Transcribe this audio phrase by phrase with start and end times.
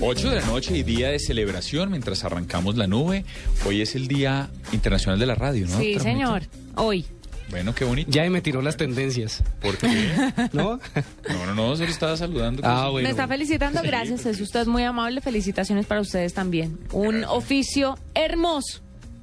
[0.00, 3.24] 8 de la noche y día de celebración mientras arrancamos la nube.
[3.66, 5.78] Hoy es el Día Internacional de la Radio, ¿no?
[5.78, 6.42] Sí, señor.
[6.74, 7.06] Hoy.
[7.50, 8.10] Bueno, qué bonito.
[8.10, 9.86] Ya me tiró las tendencias, ¿Por qué?
[10.52, 10.80] ¿no?
[11.28, 12.62] No, no, no, solo estaba saludando.
[12.64, 12.92] Ah, pues.
[12.92, 13.06] bueno.
[13.06, 14.26] Me está felicitando, gracias.
[14.26, 15.20] Es usted muy amable.
[15.20, 16.78] Felicitaciones para ustedes también.
[16.92, 18.80] Un oficio hermoso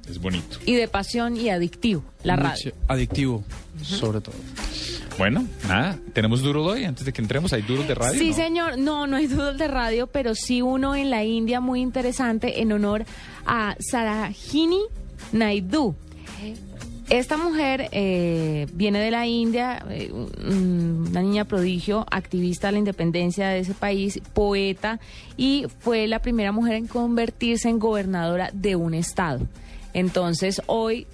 [0.08, 0.58] Es bonito.
[0.64, 2.72] y de pasión y adictivo, la radio.
[2.88, 3.44] Adictivo,
[3.82, 4.34] sobre todo.
[5.16, 7.52] Bueno, nada, tenemos duro hoy antes de que entremos.
[7.52, 8.18] ¿Hay duros de radio?
[8.18, 8.34] Sí, no?
[8.36, 8.78] señor.
[8.78, 12.72] No, no hay dudas de radio, pero sí uno en la India muy interesante en
[12.72, 13.04] honor
[13.46, 14.80] a Sarajini
[15.32, 15.94] Naidu.
[17.10, 22.78] Esta mujer eh, viene de la India, eh, un- una niña prodigio, activista de la
[22.78, 24.98] independencia de ese país, poeta,
[25.36, 29.46] y fue la primera mujer en convertirse en gobernadora de un estado.
[29.92, 31.06] Entonces hoy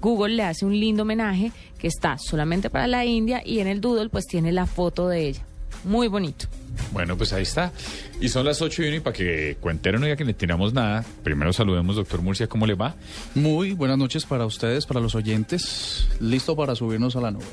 [0.00, 3.80] Google le hace un lindo homenaje que está solamente para la India y en el
[3.80, 5.42] doodle pues tiene la foto de ella.
[5.84, 6.46] Muy bonito.
[6.92, 7.72] Bueno, pues ahí está.
[8.20, 10.72] Y son las 8 y 1 y para que cuentero no diga que le tiramos
[10.72, 12.94] nada, primero saludemos, doctor Murcia, ¿cómo le va?
[13.34, 16.08] Muy buenas noches para ustedes, para los oyentes.
[16.20, 17.44] Listo para subirnos a la nube.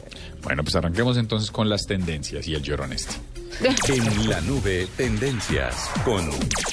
[0.43, 3.15] Bueno, pues arranquemos entonces con las tendencias y el llorón este.
[3.93, 6.29] En la nube, tendencias con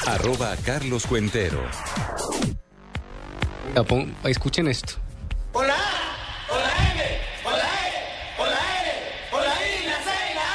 [0.06, 1.62] arroba Carlos Cuentero.
[3.74, 3.84] Ya,
[5.52, 5.74] pon- escuchen esto.
[5.74, 5.76] Hola,
[6.50, 7.00] hola M,
[7.44, 7.90] hola E,
[8.40, 8.88] hola L,
[9.32, 10.48] hola I, la C y la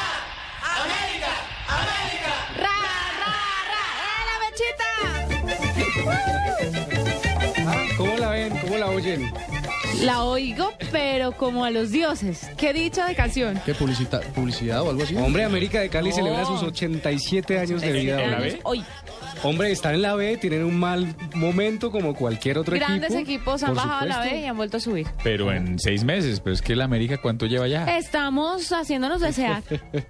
[0.61, 0.67] A.
[0.83, 1.31] América,
[1.67, 2.33] América.
[2.57, 2.77] ¡Ra,
[3.21, 3.33] ra,
[3.71, 3.83] ra!
[4.07, 4.89] ¡Eh, la mechita!
[7.67, 8.51] Ah, ¿Cómo la ven?
[8.59, 9.31] ¿Cómo la oyen?
[10.01, 12.49] La oigo, pero como a los dioses.
[12.57, 13.61] Qué dicha de canción.
[13.65, 15.15] ¿Qué publicita, publicidad o algo así?
[15.15, 16.15] Hombre, América de Cali No.
[16.15, 18.21] celebra sus 87 años de vida.
[18.21, 18.39] ¿En la.
[18.39, 18.59] B?
[18.63, 18.83] Hoy.
[19.43, 23.21] Hombre, están en la B, tienen un mal momento como cualquier otro Grandes equipo.
[23.31, 24.19] equipos han bajado a la.
[24.21, 25.07] B y han vuelto a subir.
[25.23, 27.85] Pero en seis meses, pero es que la América, ¿cuánto lleva ya?
[27.97, 29.63] Estamos haciéndonos desear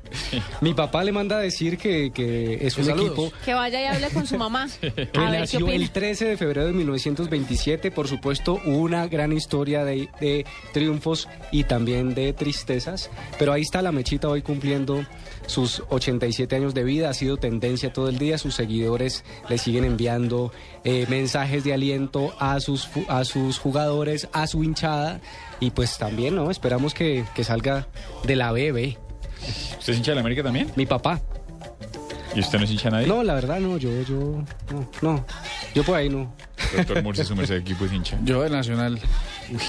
[0.62, 3.08] Mi papá le manda a decir que, que es un Saludos.
[3.08, 4.68] equipo que vaya y hable con su mamá.
[4.82, 7.92] que nació el 13 de febrero de 1927.
[7.92, 13.10] Por supuesto, una gran historia de, de triunfos y también de tristezas.
[13.40, 15.06] Pero ahí está la mechita hoy cumpliendo
[15.48, 17.10] sus 87 años de vida.
[17.10, 18.38] Ha sido tendencia todo el día.
[18.38, 20.52] Sus seguidores le siguen enviando
[20.84, 25.20] eh, mensajes de aliento a sus, fu- a sus jugadores, a su hinchada.
[25.60, 26.50] Y pues también, ¿no?
[26.52, 27.88] Esperamos que, que salga
[28.26, 28.98] de la BB.
[29.80, 30.72] ¿Usted es hincha de la América también?
[30.76, 31.22] Mi papá.
[32.36, 33.08] ¿Y usted no es hincha de nadie?
[33.08, 35.26] No, la verdad no, yo, yo, no, no.
[35.76, 36.34] Yo por ahí no.
[36.76, 38.18] Doctor Murcia, su merced de equipo es hincha.
[38.24, 39.00] Yo del Nacional,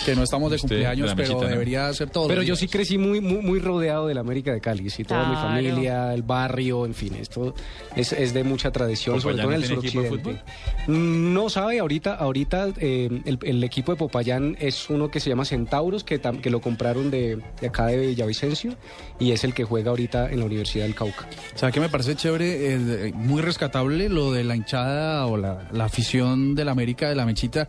[0.05, 2.29] que no estamos de Usted, cumpleaños, la pero debería ser todo.
[2.29, 5.21] Pero yo sí crecí muy, muy, muy rodeado de la América de Cali, sí, toda
[5.29, 5.49] mi Claro.
[5.49, 7.55] familia, el barrio, en fin, esto
[7.97, 10.43] es, es de mucha tradición, sobre todo en ¿Popayán el de suroccidente.
[10.87, 15.31] Mm, No sabe, ahorita, ahorita eh, el, el equipo de Popayán es uno que se
[15.31, 18.75] llama Centauros, que, tam- que lo compraron de, de acá de Villavicencio,
[19.19, 21.29] y es el que juega ahorita en la Universidad del Cauca.
[21.55, 25.69] O sea, que me parece chévere, el- muy rescatable lo de la hinchada o la,
[25.73, 27.69] la afición de la América, de la mechita,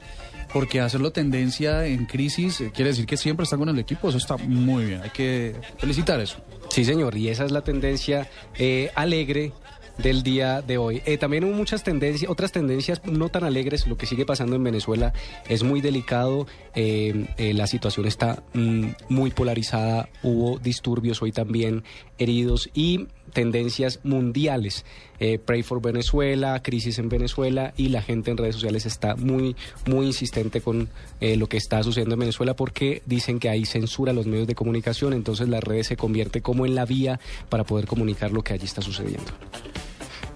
[0.56, 4.08] porque hacerlo tendencia en crisis eh, quiere decir que siempre están con el equipo.
[4.08, 5.02] Eso está muy bien.
[5.02, 6.38] Hay que felicitar eso.
[6.70, 9.52] Sí, señor, y esa es la tendencia eh, alegre
[9.98, 11.02] del día de hoy.
[11.06, 13.86] Eh, también hubo muchas tendencias, otras tendencias no tan alegres.
[13.86, 15.12] Lo que sigue pasando en Venezuela
[15.50, 16.48] es muy delicado.
[16.74, 20.08] eh, la situación está mm, muy polarizada.
[20.24, 21.84] Hubo disturbios hoy también,
[22.18, 24.86] heridos y tendencias mundiales.
[25.20, 29.56] Eh, Pray for Venezuela, crisis en Venezuela y la gente en redes sociales está muy,
[29.86, 30.90] muy insistente con
[31.22, 34.48] eh, lo que está sucediendo en Venezuela porque dicen que hay censura a los medios
[34.48, 37.20] de comunicación, entonces las redes se convierte como en la vía
[37.50, 39.32] para poder comunicar lo que allí está sucediendo.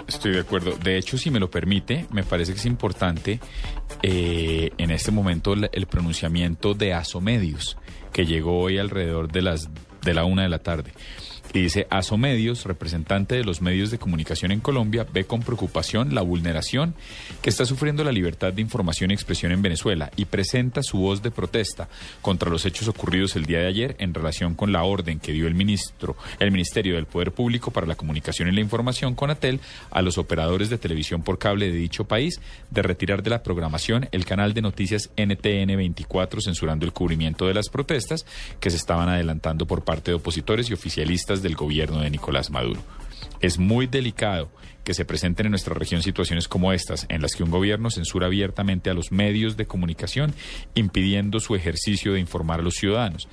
[0.08, 0.72] Estoy de acuerdo.
[0.84, 3.40] De hecho, si me lo permite, me parece que es importante
[4.02, 7.78] eh, en este momento la- el pronunciamiento de Asomedios,
[8.12, 9.70] que llegó hoy alrededor de las
[10.04, 10.94] de la una de la tarde.
[11.52, 16.22] Y dice, Asomedios, representante de los medios de comunicación en Colombia, ve con preocupación la
[16.22, 16.94] vulneración
[17.42, 21.24] que está sufriendo la libertad de información y expresión en Venezuela y presenta su voz
[21.24, 21.90] de protesta
[22.22, 25.48] contra los hechos ocurridos el día de ayer en relación con la orden que dio
[25.48, 29.60] el ministro, el Ministerio del Poder Público para la Comunicación y la Información, CONATEL,
[29.90, 34.08] a los operadores de televisión por cable de dicho país de retirar de la programación
[34.12, 38.28] el canal de noticias NTN 24, censurando el cubrimiento de las protestas
[38.60, 42.82] que se estaban adelantando por parte de opositores y oficialistas del gobierno de Nicolás Maduro.
[43.42, 44.50] Es muy delicado
[44.84, 48.26] que se presenten en nuestra región situaciones como estas, en las que un gobierno censura
[48.28, 50.34] abiertamente a los medios de comunicación,
[50.74, 53.28] impidiendo su ejercicio de informar a los ciudadanos.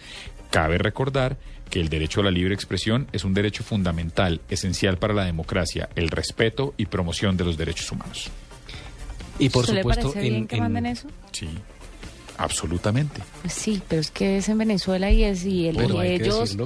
[0.51, 1.39] Cabe recordar
[1.71, 5.89] que el derecho a la libre expresión es un derecho fundamental, esencial para la democracia,
[5.97, 8.29] el respeto y promoción de los derechos humanos.
[9.39, 11.09] Y por ¿Usted le supuesto, parece bien en, que en- manden eso?
[11.33, 11.49] Sí,
[12.39, 13.23] absolutamente.
[13.43, 16.19] Pues sí, pero es que es en Venezuela y es y, el, Bueno, y hay
[16.19, 16.57] que ellos.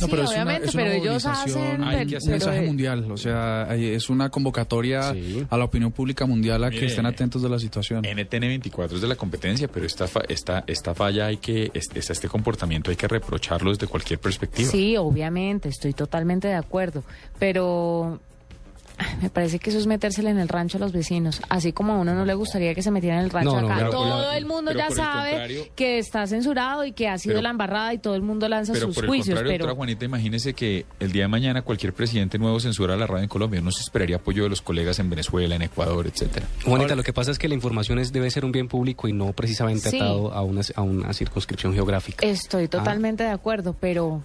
[0.00, 1.84] No, Sí, pero es una, obviamente, es una pero ellos movilización, hacen.
[1.84, 5.44] Hay que hacer mensaje mundial, o sea, hay- es una convocatoria Sí.
[5.50, 8.04] a la opinión pública mundial a que estén atentos de la situación.
[8.04, 11.98] NTN 24 es de la competencia, pero esta, fa- esta, esta falla hay que, este,
[11.98, 14.70] este comportamiento hay que reprocharlo desde cualquier perspectiva.
[14.70, 17.02] Sí, obviamente, estoy totalmente de acuerdo,
[17.38, 18.20] pero
[19.22, 21.96] me parece que eso es metérsele en el rancho a los vecinos, así como a
[21.98, 23.76] uno no le gustaría que se metieran en el rancho No, no, acá.
[23.78, 27.34] pero- todo la- el mundo ya el sabe que está censurado y que ha sido
[27.34, 29.64] Pero- la embarrada y todo el mundo lanza Pero sus por el juicios, contrario, pero
[29.66, 33.28] doctora Juanita, imagínese que el día de mañana cualquier presidente nuevo censura la radio en
[33.28, 33.60] Colombia.
[33.60, 36.46] No se esperaría apoyo de los colegas en Venezuela, en Ecuador, etcétera.
[36.64, 39.12] Juanita, lo que pasa es que la información es, debe ser un bien público y
[39.12, 39.96] no precisamente Sí.
[39.96, 42.26] atado a una, a una circunscripción geográfica.
[42.26, 42.68] estoy Ah.
[42.68, 44.22] totalmente de acuerdo, pero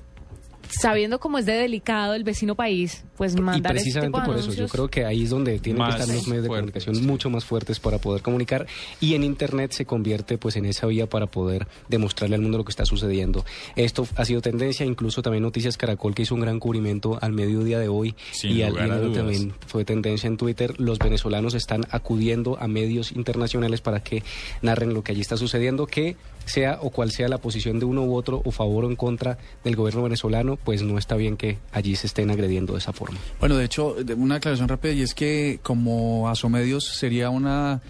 [0.79, 4.41] sabiendo cómo es de delicado el vecino país, pues Y mandar este precisamente tipo de
[4.41, 6.47] por eso, yo creo que ahí es donde tienen Más que estar los medios de
[6.47, 8.67] fuertes, comunicación mucho más fuertes para poder comunicar
[8.99, 12.65] y en Internet se convierte pues en esa vía para poder demostrarle al mundo lo
[12.65, 13.45] que está sucediendo.
[13.75, 17.79] Esto ha sido tendencia, incluso también Noticias Caracol que hizo un gran cubrimiento al mediodía
[17.79, 19.17] de hoy Sin y, al, lugar y a luego dudas.
[19.17, 20.79] también fue tendencia en Twitter.
[20.79, 24.23] Los venezolanos están acudiendo a medios internacionales para que
[24.61, 26.15] narren lo que allí está sucediendo, que
[26.45, 29.37] sea o cual sea la posición de uno u otro o favor o en contra
[29.63, 33.17] del gobierno venezolano, pues no está bien que allí se estén agrediendo de esa forma.
[33.39, 37.81] Bueno, de hecho, una aclaración rápida y es que como Asomedios sería una,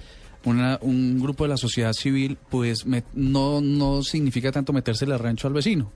[0.46, 5.18] una un grupo de la sociedad civil, pues me- no, no significa tanto meterse el
[5.18, 5.92] rancho al vecino.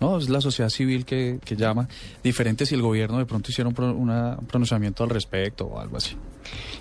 [0.00, 1.88] No, es la sociedad civil que, que llama,
[2.22, 5.80] diferente si el gobierno de pronto hiciera un, pro- una- un pronunciamiento al respecto o
[5.80, 6.14] algo así.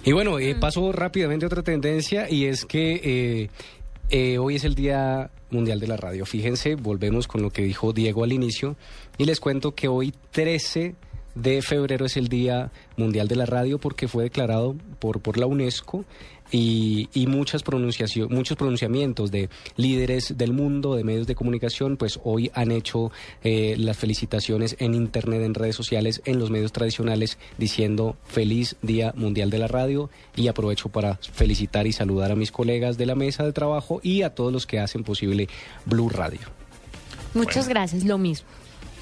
[0.06, 3.50] Y bueno, eh, paso rápidamente a otra tendencia y es que eh,
[4.10, 6.26] eh, hoy es el Día Mundial de la Radio.
[6.26, 8.76] Fíjense, volvemos con lo que dijo Diego al inicio
[9.18, 10.96] y les cuento que hoy 13
[11.36, 15.46] de febrero es el Día Mundial de la Radio porque fue declarado por, por la
[15.46, 16.06] UNESCO
[16.52, 22.20] y, y muchas pronunciación, muchos pronunciamientos de líderes del mundo, de medios de comunicación, pues
[22.24, 23.12] hoy han hecho
[23.44, 29.14] eh, las felicitaciones en Internet, en redes sociales, en los medios tradicionales, diciendo feliz Día
[29.16, 33.16] Mundial de la Radio y aprovecho para felicitar y saludar a mis colegas de la
[33.16, 35.48] mesa de trabajo y a todos los que hacen posible
[35.86, 36.40] Blue Radio.
[37.34, 38.48] Muchas gracias, lo mismo.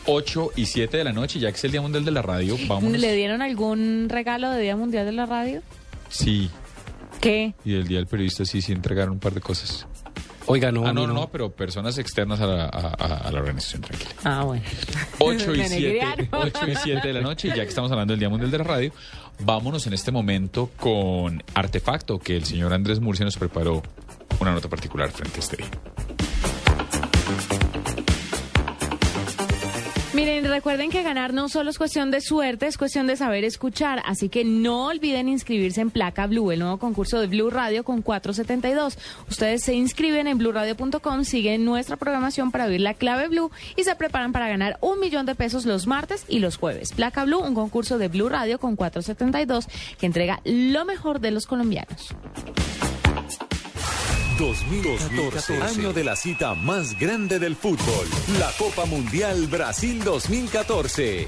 [0.07, 2.57] 8 y 7 de la noche, ya que es el Día Mundial de la Radio,
[2.67, 2.91] vamos.
[2.91, 5.61] ¿Le dieron algún regalo de Día Mundial de la Radio?
[6.09, 6.49] Sí,
[7.25, 7.53] ¿Qué?
[7.65, 9.87] y el Día del Periodista sí, sí entregaron un par de cosas.
[10.47, 12.67] Oiga, no, ah, mí no, no, pero personas externas a la, a-
[13.03, 14.11] a- a la organización, tranquila.
[14.23, 14.63] Ah, bueno.
[15.17, 16.27] 8 y, Me 7, negrearon.
[16.31, 18.63] 8 y 7 de la noche, ya que estamos hablando del Día Mundial de la
[18.63, 18.91] Radio,
[19.39, 23.81] vámonos en este momento con Artefacto, que el señor Andrés Murcia nos preparó
[24.39, 25.69] una nota particular frente a este día.
[30.55, 34.01] Recuerden que ganar no solo es cuestión de suerte, es cuestión de saber escuchar.
[34.05, 38.01] Así que no olviden inscribirse en Placa Blue, el nuevo concurso de Blue Radio con
[38.01, 38.97] 472.
[39.29, 43.97] Ustedes se inscriben en bluradio.com, siguen nuestra programación para oír la clave Blue y se
[43.97, 46.93] preparan para ganar un millón de pesos los martes y los jueves.
[46.93, 49.67] Placa Blue, un concurso de Blue Radio con 472
[49.99, 52.15] que entrega lo mejor de los colombianos.
[54.37, 58.07] 2014, año de la cita más grande del fútbol,
[58.37, 61.27] la Copa Mundial Brasil 2014.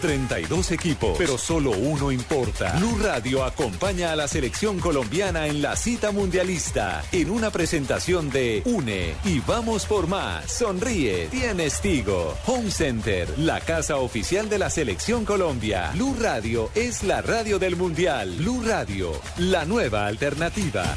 [0.00, 2.76] 32 equipos, pero solo uno importa.
[2.78, 8.62] Blue Radio acompaña a la selección colombiana en la cita mundialista en una presentación de
[8.64, 10.50] Une y vamos por más.
[10.50, 12.36] Sonríe, tienes Tigo.
[12.46, 15.90] Home Center, la casa oficial de la selección Colombia.
[15.94, 18.36] Blue Radio es la radio del mundial.
[18.38, 20.96] Blue Radio, la nueva alternativa.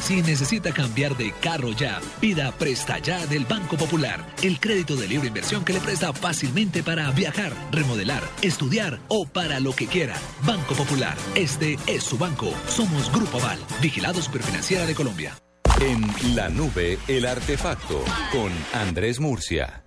[0.00, 5.06] Si necesita cambiar de carro ya, pida Presta Ya del Banco Popular, el crédito de
[5.06, 10.16] libre inversión que le presta fácilmente para viajar, remodelar, estudiar o para lo que quiera.
[10.44, 12.52] Banco Popular, este es su banco.
[12.66, 15.36] Somos Grupo Aval, vigilado Superfinanciera de Colombia.
[15.80, 18.02] En la nube, el artefacto,
[18.32, 19.84] con Andrés Murcia.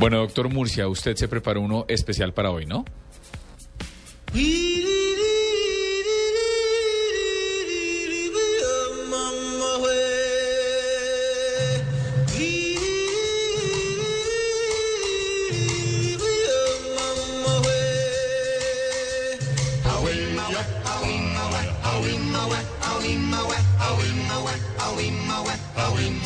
[0.00, 2.84] Bueno, doctor Murcia, usted se preparó uno especial para hoy, ¿no?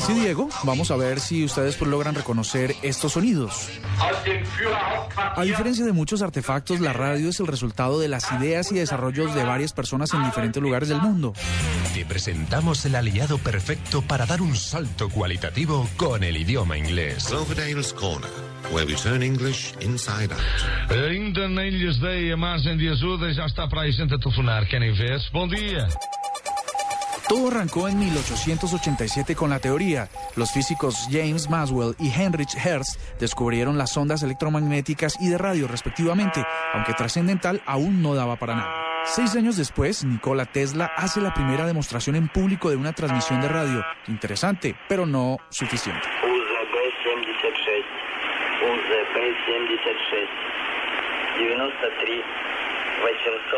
[0.07, 3.69] Sí, Diego, vamos a ver si ustedes logran reconocer estos sonidos.
[5.37, 9.35] A diferencia de muchos artefactos, la radio es el resultado de las ideas y desarrollos
[9.35, 11.35] de varias personas en diferentes lugares del mundo.
[11.95, 17.25] Te presentamos el aliado perfecto para dar un salto cualitativo con el idioma inglés.
[17.29, 18.31] Cloverdale's Corner,
[18.73, 20.91] where we turn English inside out.
[20.91, 24.19] Ainda nem lhes dei a margem de ajuda e já está para aí gente a
[24.19, 24.67] telefonar.
[24.69, 25.21] Querem ver?
[25.33, 25.89] Bom dia.
[27.29, 30.09] Todo arrancó en 1887 con la teoría.
[30.35, 36.43] Los físicos James Maxwell y Heinrich Hertz descubrieron las ondas electromagnéticas y de radio respectivamente,
[36.73, 38.89] aunque trascendental aún no daba para nada.
[39.05, 43.49] Seis años después, Nikola Tesla hace la primera demostración en público de una transmisión de
[43.49, 43.85] radio.
[44.07, 46.09] Interesante, pero no suficiente.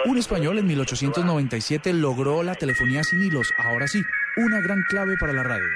[0.07, 4.03] Un español en 1897 logró la telefonía sin hilos, ahora sí,
[4.37, 5.69] una gran clave para la radio.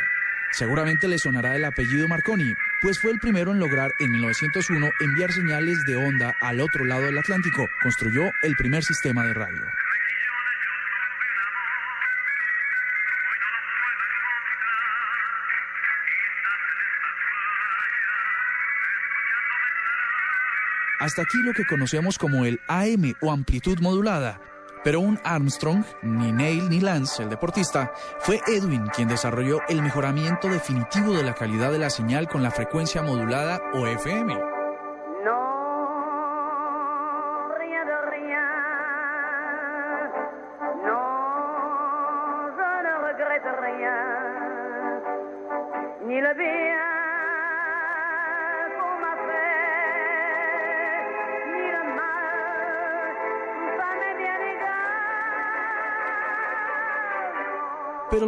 [0.52, 5.33] Seguramente le sonará el apellido Marconi, pues fue el primero en lograr en 1901 enviar
[5.33, 7.66] señales de onda al otro lado del Atlántico.
[7.83, 9.62] Construyó el primer sistema de radio.
[21.04, 24.40] Hasta aquí lo que conocemos como el AM o amplitud modulada.
[24.82, 30.49] Pero un Armstrong, ni Neil ni Lance, el deportista, fue Edwin quien desarrolló el mejoramiento
[30.49, 34.53] definitivo de la calidad de la señal con la frecuencia modulada o FM.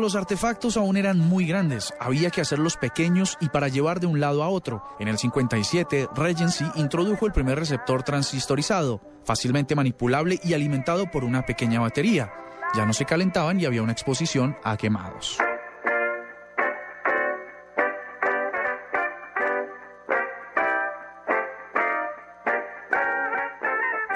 [0.06, 4.20] Los artefactos aún eran muy grandes, había que hacerlos pequeños y para llevar de un
[4.20, 4.84] lado a otro.
[5.00, 11.44] En el 57, Regency introdujo el primer receptor transistorizado, fácilmente manipulable y alimentado por una
[11.44, 12.32] pequeña batería.
[12.76, 15.38] Ya no se calentaban y había una exposición a quemados.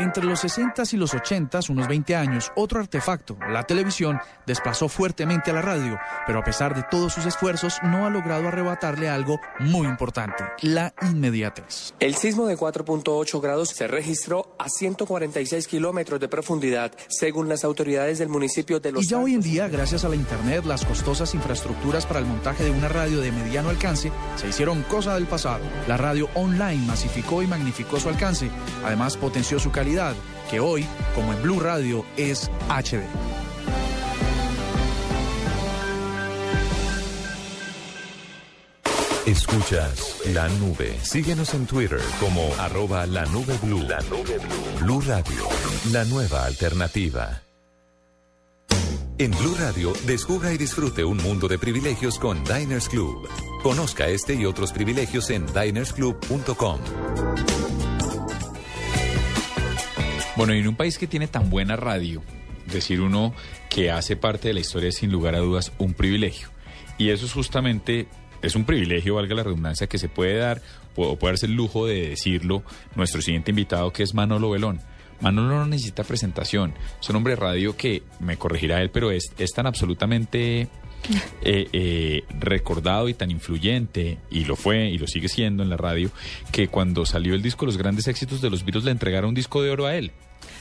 [0.00, 5.50] Entre los 60s y los 80s, unos 20 años, otro artefacto, la televisión, desplazó fuertemente
[5.50, 9.38] a la radio, pero a pesar de todos sus esfuerzos, no ha logrado arrebatarle algo
[9.58, 11.92] muy importante, la inmediatez.
[12.00, 18.18] El sismo de 4.8 grados se registró a 146 kilómetros de profundidad, según las autoridades
[18.18, 21.34] del municipio de Los Y ya hoy en día, gracias a la Internet, las costosas
[21.34, 25.60] infraestructuras para el montaje de una radio de mediano alcance se hicieron cosa del pasado.
[25.86, 28.48] La radio online masificó y magnificó su alcance,
[28.82, 29.89] además potenció su calidad,
[30.48, 33.02] que hoy, como en Blue Radio, es HD.
[39.26, 40.96] Escuchas la nube.
[41.02, 43.82] Síguenos en Twitter como arroba la nube blue.
[43.82, 44.80] La nube blue.
[44.80, 45.48] Blue Radio,
[45.92, 47.42] la nueva alternativa.
[49.18, 53.28] En Blue Radio, descubra y disfrute un mundo de privilegios con Diners Club.
[53.62, 56.80] Conozca este y otros privilegios en dinersclub.com.
[60.40, 62.22] Bueno, y en un país que tiene tan buena radio,
[62.72, 63.34] decir uno
[63.68, 66.48] que hace parte de la historia es sin lugar a dudas un privilegio.
[66.96, 68.08] Y eso es justamente,
[68.40, 70.62] es un privilegio, valga la redundancia, que se puede dar,
[70.96, 72.62] o puede darse el lujo de decirlo,
[72.94, 74.80] nuestro siguiente invitado que es Manolo Belón.
[75.20, 79.34] Manolo no necesita presentación, es un hombre de radio que, me corregirá él, pero es,
[79.36, 80.62] es tan absolutamente
[81.42, 85.76] eh, eh, recordado y tan influyente, y lo fue y lo sigue siendo en la
[85.76, 86.10] radio,
[86.50, 89.62] que cuando salió el disco Los Grandes Éxitos de los Beatles le entregaron un disco
[89.62, 90.12] de oro a él.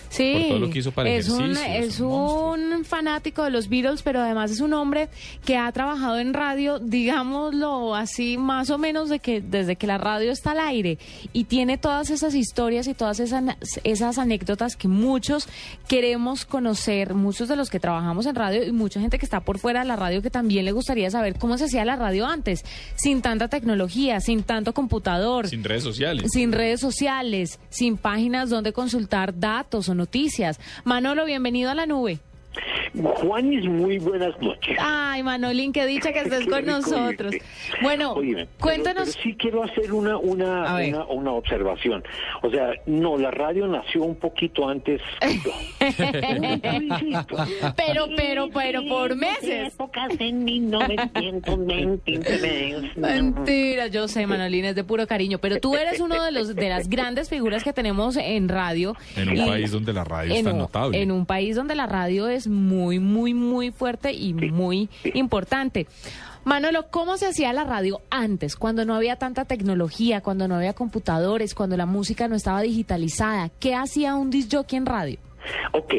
[0.10, 4.02] Sí, Por todo lo que hizo para es un, es un fanático de los Beatles,
[4.02, 5.10] pero además es un hombre
[5.46, 9.98] que ha trabajado en radio, digámoslo así, más o menos de que desde que la
[9.98, 10.98] radio está al aire
[11.32, 13.44] y tiene todas esas historias y todas esas,
[13.84, 15.48] esas anécdotas que muchos
[15.88, 19.60] queremos conocer, muchos de los que trabajamos en radio y mucha gente que está por
[19.60, 22.66] fuera de la radio que también le gustaría saber cómo se hacía la radio antes,
[22.96, 25.48] sin tanta tecnología, sin tanto computador.
[25.48, 26.26] Sin redes sociales.
[26.32, 30.60] Sin redes sociales, sin páginas donde consultar datos o noticias.
[30.86, 32.20] Manolo, bienvenido a la nube.
[32.94, 34.78] Juanis, muy buenas noches.
[34.80, 37.34] Ay, Manolín, qué dicha que estés con nosotros.
[37.82, 38.16] Bueno,
[38.60, 39.10] cuéntanos.
[39.16, 42.04] pero sí quiero hacer una, una, una, una observación.
[42.42, 45.02] O sea, no, la radio nació un poquito antes.
[47.76, 49.74] pero, pero, pero por meses.
[49.74, 52.98] Épocas en 1923.
[53.10, 56.70] Mentira, yo sé, Manolín, es de puro cariño, pero tú eres uno de los de
[56.70, 58.96] las grandes figuras que tenemos en radio.
[59.16, 61.02] En un y- país donde la radio es en tan un- notable.
[61.02, 65.88] En un país donde la radio es muy, muy, muy fuerte y muy importante.
[66.46, 70.72] Manolo, ¿cómo se hacía la radio antes, cuando no había tanta tecnología, cuando no había
[70.74, 73.50] computadores, cuando la música no estaba digitalizada?
[73.60, 75.20] ¿Qué hacía un disc jockey en radio?
[75.74, 75.94] Ok,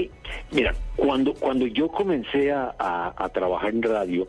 [0.51, 4.27] mira, cuando, cuando yo comencé a, a- a trabajar en radio,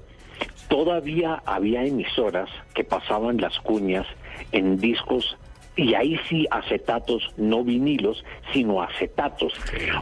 [0.68, 4.06] todavía había emisoras que pasaban las cuñas
[4.52, 5.38] en discos
[5.76, 8.24] y ahí sí acetatos, no vinilos,
[8.54, 9.54] sino acetatos.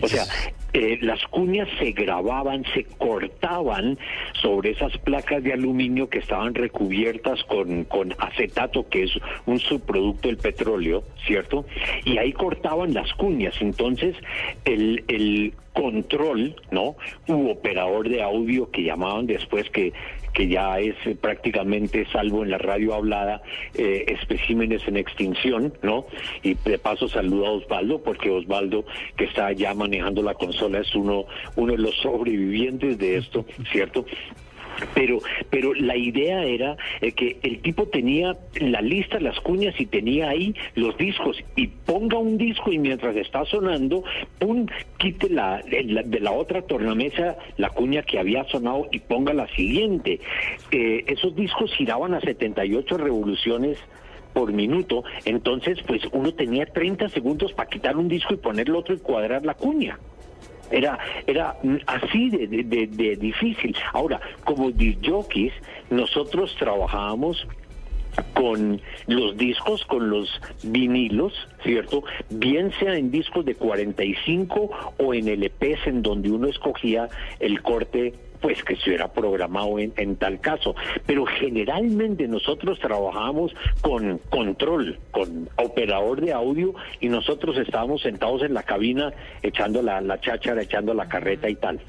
[0.01, 0.25] O sea,
[0.73, 3.97] eh, las cuñas se grababan, se cortaban
[4.41, 9.11] sobre esas placas de aluminio que estaban recubiertas con, con acetato, que es
[9.45, 11.65] un subproducto del petróleo, ¿cierto?
[12.05, 13.55] Y ahí cortaban las cuñas.
[13.61, 14.15] Entonces,
[14.65, 16.95] el, el control, ¿no?
[17.27, 19.93] U operador de audio que llamaban después que
[20.39, 23.41] que ya es eh, prácticamente, salvo en la radio hablada,
[23.73, 26.05] eh, especímenes en extinción, ¿no?
[26.43, 28.85] Y de paso saludo a Osvaldo, porque Osvaldo,
[29.17, 31.25] que está ya manejando la consola, es uno,
[31.57, 34.05] uno de los sobrevivientes de esto, ¿cierto?
[34.93, 35.19] Pero,
[35.49, 40.29] pero la idea era eh, que el tipo tenía la lista, las cuñas y tenía
[40.29, 44.03] ahí los discos y ponga un disco y mientras está sonando,
[44.39, 44.67] pum,
[44.97, 49.47] quite la, la, de la otra tornamesa la cuña que había sonado y ponga la
[49.55, 50.19] siguiente.
[50.71, 53.77] Eh, esos discos giraban a 78 revoluciones
[54.33, 58.93] por minuto, entonces pues uno tenía 30 segundos para quitar un disco y ponerle otro
[58.93, 59.97] y cuadrar la cuña.
[60.71, 60.97] Era,
[61.27, 61.55] era
[61.87, 63.75] así de, de- de- difícil.
[63.93, 64.69] Ahora, como
[65.03, 65.53] jockeys,
[65.89, 67.47] nosotros trabajábamos
[68.33, 70.29] con los discos, con los
[70.63, 71.33] vinilos,
[71.63, 72.03] ¿cierto?
[72.29, 77.07] Bien sea en discos de 45 o en LPs en donde uno escogía
[77.39, 80.75] el corte pues que estuviera programado en, en tal caso.
[81.05, 88.53] Pero generalmente nosotros trabajábamos con control, con operador de audio y nosotros estábamos sentados en
[88.53, 91.79] la cabina echando la, la cháchara, echando la carreta y tal.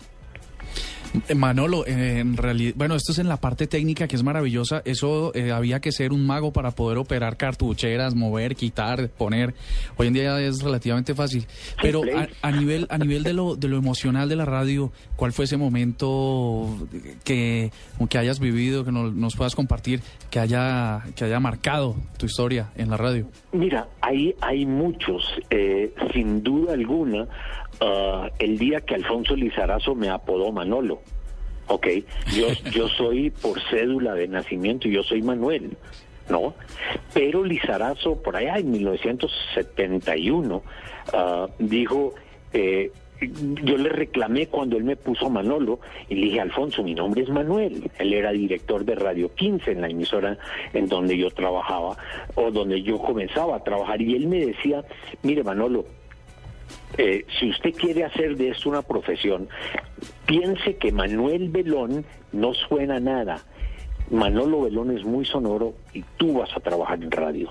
[1.29, 4.83] Eh, Manolo, eh, en realidad, bueno, esto es en la parte técnica que es maravillosa.
[4.85, 9.55] Eso eh, había que ser un mago para poder operar cartucheras, mover, quitar, poner.
[9.97, 11.47] Hoy en día es relativamente fácil.
[11.83, 15.33] Pero a, a nivel a nivel de lo de lo emocional de la radio, ¿cuál
[15.33, 16.77] fue ese momento
[17.25, 17.71] que
[18.09, 22.71] que hayas vivido, que nos, nos puedas compartir, que haya que haya marcado tu historia
[22.77, 23.29] en la radio?
[23.53, 27.27] Mira, hay, hay muchos, eh, sin duda alguna,
[27.81, 31.01] ah, el día que Alfonso Lizarazo me apodó Manolo,
[31.69, 31.87] ¿ok?
[32.35, 35.77] Yo, yo soy por cédula de nacimiento, yo soy Manuel,
[36.29, 36.55] ¿no?
[37.15, 40.63] Pero Lizarazo, por allá en 1971,
[41.13, 42.15] ah, dijo...
[42.53, 47.23] Eh, yo le reclamé cuando él me puso Manolo y le dije, Alfonso, mi nombre
[47.23, 47.91] es Manuel.
[47.99, 50.39] Él era director de Radio 15 en la emisora
[50.73, 51.97] en donde yo trabajaba
[52.35, 54.01] o donde yo comenzaba a trabajar.
[54.01, 54.85] Y él me decía,
[55.23, 55.85] mire Manolo,
[56.99, 59.49] eh, si usted quiere hacer de esto una profesión,
[60.27, 63.43] piense que Manuel Belón no suena a nada.
[64.11, 67.51] Manolo Belón es muy sonoro y tú vas a trabajar en radio.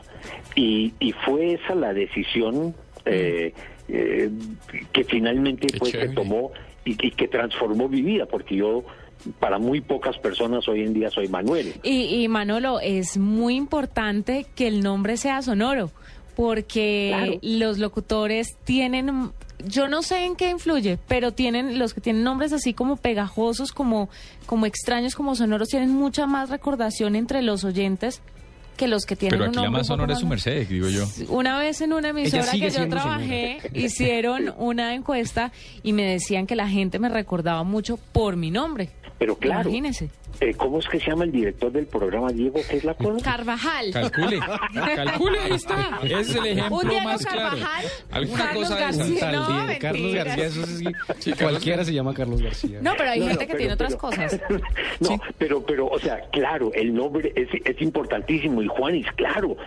[0.55, 2.75] Y, y fue esa la decisión
[3.05, 3.53] eh,
[3.87, 4.29] eh,
[4.91, 6.51] que finalmente pues, se tomó
[6.83, 8.83] y, y que transformó mi vida, porque yo
[9.39, 11.73] para muy pocas personas hoy en día soy Manuel.
[11.83, 15.91] Y, y Manolo, es muy importante que el nombre sea sonoro,
[16.39, 19.33] porque los locutores tienen,
[19.65, 23.73] yo no sé en qué influye, pero tienen, los que tienen nombres así como pegajosos,
[23.73, 24.07] como,
[24.45, 28.21] como extraños, como sonoros, tienen mucha más recordación entre los oyentes
[28.77, 30.65] que los que tienen Pero un aquí la nombre más un sonora es su merced,
[30.65, 31.05] digo yo.
[31.27, 35.51] Una vez en una emisora que yo trabajé, hicieron una encuesta
[35.83, 38.91] y me decían que la gente me recordaba mucho por mi nombre.
[39.19, 40.09] Pero claro, Imagínese.
[40.39, 42.61] eh, ¿cómo es que se llama el director del programa, Diego?
[42.69, 43.21] ¿Qué es la cosa?
[43.23, 43.91] Carvajal.
[43.91, 44.39] Calcule,
[44.95, 45.99] calcule, ahí está.
[46.03, 47.49] Ese es el ejemplo Un Diego más claro.
[47.49, 48.79] Carvajal, Alguna Carlos cosa.
[48.79, 49.31] García.
[49.33, 49.45] No,
[49.79, 50.25] Carlos mentiras.
[50.25, 50.85] García, eso sí,
[51.19, 52.79] Sí, cualquiera se llama Carlos García.
[52.81, 54.41] No, pero hay No, gente no, que pero- tiene otras pero- cosas.
[55.01, 58.61] No, pero, pero, o sea, claro, el nombre es, es importantísimo.
[58.61, 59.57] Y Juanis, claro,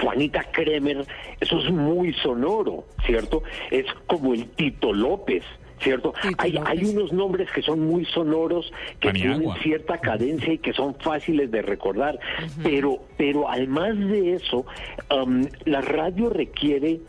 [0.00, 1.06] Juanita Kremer,
[1.40, 3.42] eso es muy sonoro, ¿cierto?
[3.70, 5.44] Es como el Tito López.
[5.80, 6.14] ¿Cierto?
[6.38, 9.38] Hay, hay unos nombres que son muy sonoros, que Paniagua.
[9.38, 12.18] tienen cierta cadencia y que son fáciles de recordar.
[12.62, 14.64] Pero, pero además de eso,
[15.10, 17.00] um, la radio requiere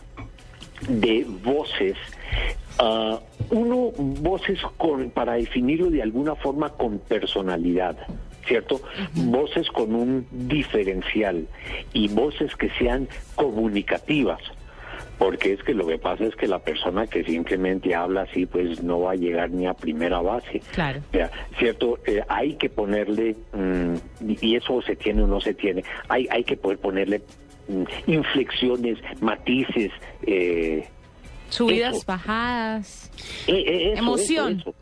[0.90, 1.96] de voces.
[2.80, 7.96] ah, uno, voces con, para definirlo de alguna forma con personalidad,
[8.48, 8.82] ¿cierto?
[9.14, 11.48] Voces con un diferencial
[11.94, 14.42] y voces que sean comunicativas.
[15.18, 18.84] Porque es que lo que pasa es que la persona que simplemente habla así, pues
[18.84, 20.62] no va a llegar ni a primera base.
[20.74, 21.00] Claro.
[21.10, 23.96] O sea, cierto, Eh, hay que ponerle, mm,
[24.42, 27.22] y eso se tiene o no se tiene, hay, hay que poder ponerle
[27.68, 29.92] mm, inflexiones, matices,
[30.28, 30.88] eh,
[31.50, 32.06] Subidas, Eso.
[32.08, 33.12] bajadas.
[33.48, 34.60] eh, eh, eso, Emoción.
[34.60, 34.74] eso.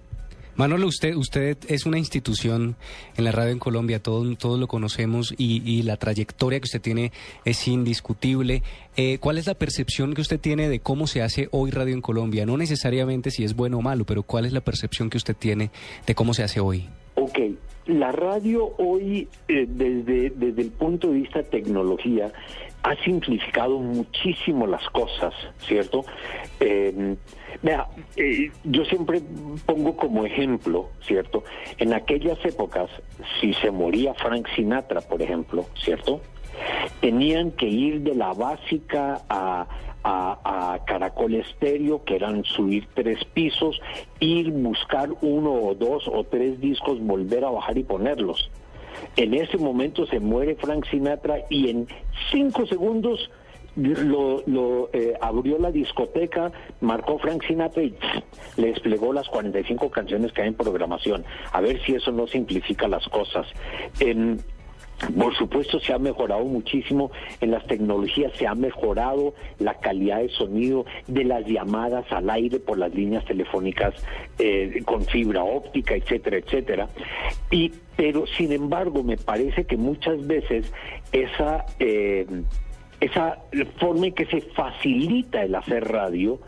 [0.56, 2.76] Manolo, usted, usted es una institución
[3.18, 7.12] en la radio en Colombia, todos, lo conocemos y, la trayectoria que usted tiene
[7.44, 8.62] es indiscutible.
[8.96, 12.02] Eh, ¿Cuál es la percepción que usted tiene de cómo se hace hoy radio en
[12.02, 12.46] Colombia?
[12.46, 15.72] No necesariamente si es bueno o malo, pero ¿cuál es la percepción que usted tiene
[16.06, 16.88] de cómo se hace hoy?
[17.16, 17.40] Ok,
[17.88, 22.32] la radio hoy, eh, desde, desde el punto de vista tecnología,
[22.84, 26.06] ha simplificado muchísimo las cosas, ¿cierto?
[26.60, 27.16] Eh,
[27.62, 29.22] vea, eh, yo siempre
[29.66, 31.44] pongo como ejemplo, ¿cierto?
[31.78, 32.90] En aquellas épocas,
[33.40, 36.20] si se moría Frank Sinatra, por ejemplo, ¿cierto?
[37.00, 39.66] Tenían que ir de la básica a,
[40.04, 43.82] a, a Caracol Estéreo, que eran subir tres pisos,
[44.20, 48.52] ir, buscar uno o dos o tres discos, volver a bajar y ponerlos.
[49.16, 51.88] En ese momento se muere Frank Sinatra y en
[52.32, 53.30] cinco segundos
[53.76, 56.52] lo, eh, abrió la discoteca,
[56.82, 57.96] marcó Frank Sinatra y
[58.58, 61.26] le desplegó las 45 canciones que hay en programación.
[61.52, 63.48] A ver si eso no simplifica las cosas.
[65.18, 70.30] Por supuesto, se ha mejorado muchísimo en las tecnologías, se ha mejorado la calidad de
[70.30, 73.94] sonido de las llamadas al aire por las líneas telefónicas
[74.40, 76.88] eh, con fibra óptica, etcétera, etcétera.
[77.52, 80.72] Y, pero, sin embargo, me parece que muchas veces
[81.12, 82.26] esa, eh,
[83.00, 83.40] esa
[83.80, 86.40] forma en que se facilita el hacer radio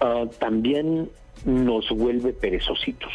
[0.00, 1.08] ah, también
[1.44, 3.12] nos vuelve perezositos.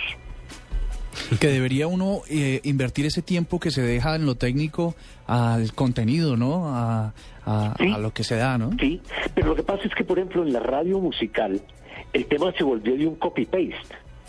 [1.40, 4.96] Que debería uno eh, invertir ese tiempo que se deja en lo técnico
[5.28, 6.68] al contenido, ¿no?
[6.68, 7.14] A,
[7.46, 8.72] a- a lo que se da, ¿no?
[8.80, 9.02] Sí,
[9.36, 11.60] pero lo que pasa es que, por ejemplo, en la radio musical,
[12.14, 13.76] el tema se volvió de un copy-paste.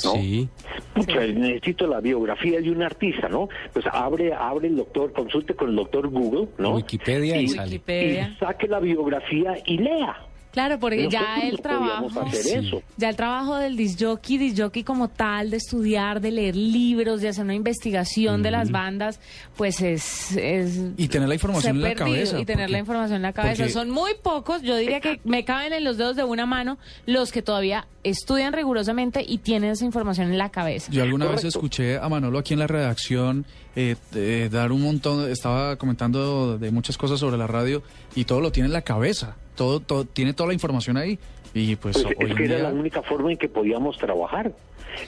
[0.05, 0.13] ¿no?
[0.15, 0.49] Sí.
[0.95, 3.51] Pucha, necesito la biografía de un artista, ¿no?
[3.75, 6.75] Pues abre, abre el doctor, consulte con el doctor Google, ¿no?
[6.77, 7.73] Wikipedia y sale.
[7.73, 8.33] Wikipedia.
[8.35, 10.17] Y saque la biografía y lea.
[10.53, 12.83] Claro, porque ya el no trabajo, hacer eso.
[12.97, 17.45] ya el trabajo del disjockey, disjockey como tal, de estudiar, de leer libros, de hacer
[17.45, 19.21] una investigación de las bandas,
[19.57, 22.41] pues es, es Y tener la información en la perdido, cabeza.
[22.41, 23.63] y tener porque- la información en la cabeza.
[23.63, 26.79] porque- Son muy pocos, yo diría que me caben en los dedos de una mano
[27.07, 30.91] los que todavía estudian rigurosamente y tienen esa información en la cabeza.
[30.91, 33.45] Yo alguna vez escuché a Manolo aquí en la redacción
[33.77, 37.83] eh, eh, dar un montón, estaba comentando de muchas cosas sobre la radio
[38.15, 41.19] y todo lo tiene en la cabeza, todo, todo tiene toda la información ahí
[41.55, 44.53] y pues, Pues hoy es que era la única forma en que podíamos trabajar.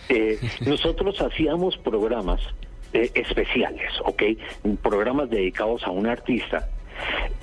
[0.09, 2.41] Eh, nosotros hacíamos programas
[2.93, 4.23] eh, especiales, ¿ok?
[4.83, 6.69] Programas dedicados a un artista.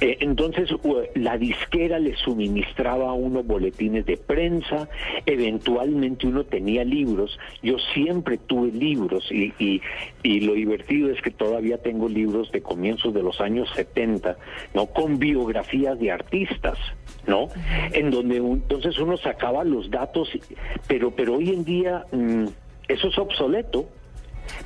[0.02, 0.70] Eh, entonces
[1.16, 4.88] la disquera le suministraba a uno boletines de prensa,
[5.26, 9.82] eventualmente uno tenía libros, yo siempre tuve libros y, y,
[10.24, 14.38] y lo divertido es que todavía tengo libros de comienzos de los años 70,
[14.74, 14.86] ¿no?
[14.88, 16.78] Con biografías de artistas,
[17.28, 17.48] ¿no?
[17.94, 20.30] En donde un- entonces uno sacaba los datos,
[20.88, 22.46] pero, pero hoy en día mm,
[22.88, 23.86] eso es obsoleto.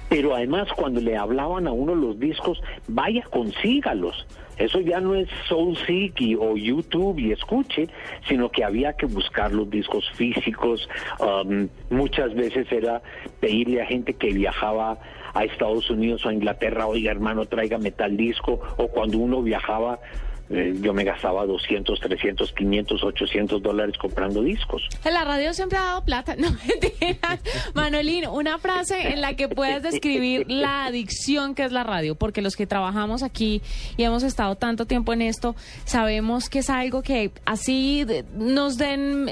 [0.10, 4.26] Pero además cuando le hablaban a uno los discos, vaya, consígalos.
[4.58, 7.88] Eso ya no es SoulSeek y- o YouTube y escuche,
[8.28, 10.88] sino que había que buscar los discos físicos.
[11.20, 13.02] Um, muchas veces era
[13.40, 15.00] pedirle a gente que viajaba
[15.34, 18.60] a Estados Unidos o a Inglaterra, oiga hermano, tráigame tal disco.
[18.78, 20.00] O cuando uno viajaba,
[20.50, 24.84] eh, yo me gastaba 200, 300, 500, 800 dólares comprando discos.
[25.04, 27.40] La radio siempre ha dado plata, no mentiras.
[27.74, 32.42] Manolín, una frase en la que puedas describir la adicción que es la radio, porque
[32.42, 33.62] los que trabajamos aquí
[33.98, 39.32] y hemos estado tanto tiempo en esto, sabemos que es algo que así nos den,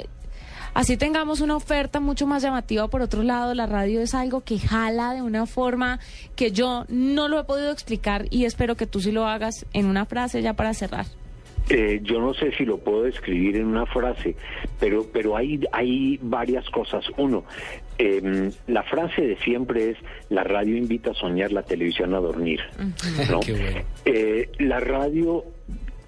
[0.73, 2.87] así tengamos una oferta mucho más llamativa.
[2.87, 5.99] Por otro lado, la radio es algo que jala de una forma
[6.35, 9.85] que yo no lo he podido explicar y espero que tú sí lo hagas en
[9.85, 11.05] una frase ya para cerrar.
[11.69, 14.35] Eh, yo no sé si lo puedo describir en una frase,
[14.79, 17.05] pero, pero hay, hay varias cosas.
[17.17, 17.45] Uno,
[17.97, 19.97] em, la frase de siempre es,
[20.29, 22.59] la radio invita a soñar, la televisión a dormir.
[23.29, 23.39] ¿no?
[23.45, 23.81] Qué bueno.
[24.05, 25.45] Eh, la radio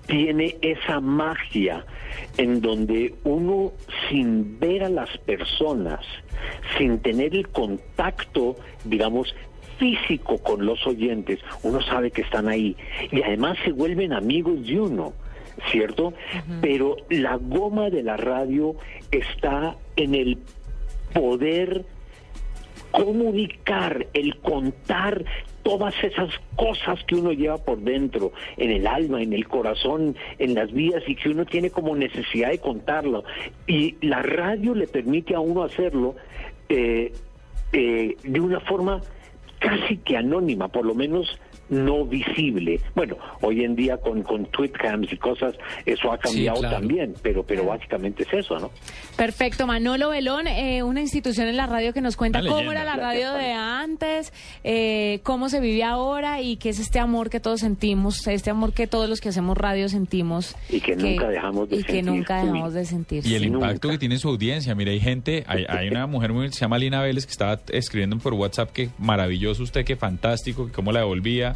[0.08, 1.86] tiene esa magia
[2.38, 3.72] en donde uno
[4.10, 6.02] sin ver a las personas,
[6.78, 9.36] sin tener el contacto, digamos,
[9.78, 12.76] físico con los oyentes, uno sabe que están ahí
[13.12, 15.14] y además se vuelven amigos de uno.
[15.72, 16.14] ¿cierto?
[16.62, 18.76] Pero la goma de la radio
[19.12, 20.40] está en el
[21.14, 21.86] poder
[22.92, 25.26] comunicar, el contar
[25.64, 30.54] todas esas cosas que uno lleva por dentro, en el alma, en el corazón, en
[30.54, 33.24] las vidas y que uno tiene como necesidad de contarlo.
[33.66, 36.16] Y la radio le permite a uno hacerlo
[36.70, 37.12] eh,
[37.72, 39.02] eh, de una forma
[39.60, 41.40] casi que anónima, por lo menos
[41.74, 42.80] no visible.
[42.96, 45.56] Bueno, hoy en día con, con tweetcams y cosas,
[45.86, 46.78] eso ha cambiado claro.
[46.78, 48.72] también, pero, pero básicamente es eso, ¿no?
[49.16, 52.96] Perfecto, Manolo Belón, eh, una institución en la radio que nos cuenta cómo era la
[52.96, 54.34] Gracias, radio de antes,
[54.64, 58.74] eh, cómo se vive ahora y qué es este amor que todos sentimos, este amor
[58.74, 60.56] que todos los que hacemos radio sentimos.
[60.70, 62.06] Y que nunca dejamos de y que sentir.
[62.06, 62.48] nunca Uy.
[62.48, 63.26] dejamos de sentir.
[63.26, 64.76] Y el impacto que tiene su audiencia.
[64.76, 68.18] Mira, hay gente, hay, hay una mujer muy, se llama Lina Vélez que estaba escribiendo
[68.18, 71.56] por WhatsApp que maravilloso usted, que fantástico, que cómo la devolvía.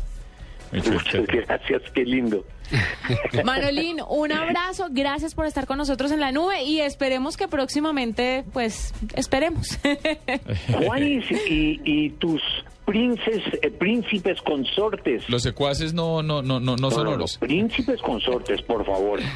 [0.71, 2.45] Muchas gracias, qué lindo.
[3.45, 8.43] Manolín, un abrazo, gracias por estar con nosotros en la nube y esperemos que próximamente,
[8.53, 9.79] pues, esperemos.
[10.85, 12.41] Juanis y, y tus
[12.85, 15.29] princes, eh, príncipes consortes.
[15.29, 17.37] Los secuaces no, no, no, no, no son oros.
[17.37, 19.19] príncipes consortes, por favor.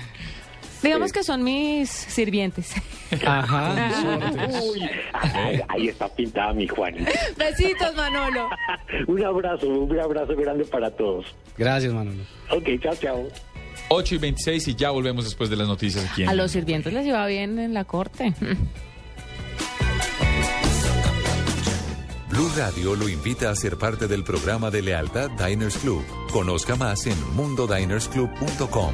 [0.82, 2.74] Digamos que son mis sirvientes.
[3.26, 3.76] Ajá.
[4.64, 7.08] Uy, ahí, ahí está pintada mi Juanis.
[7.38, 8.50] Besitos, Manolo.
[9.08, 11.26] Un abrazo, un abrazo grande para todos.
[11.58, 12.24] Gracias, Manolo.
[12.50, 13.28] Ok, chao, chao.
[13.90, 16.94] 8 y 26 y ya volvemos después de las noticias aquí en A los sirvientes
[16.94, 18.34] les iba bien en la corte.
[22.30, 26.04] Blue Radio lo invita a ser parte del programa de lealtad Diners Club.
[26.32, 28.94] Conozca más en mundodinersclub.com.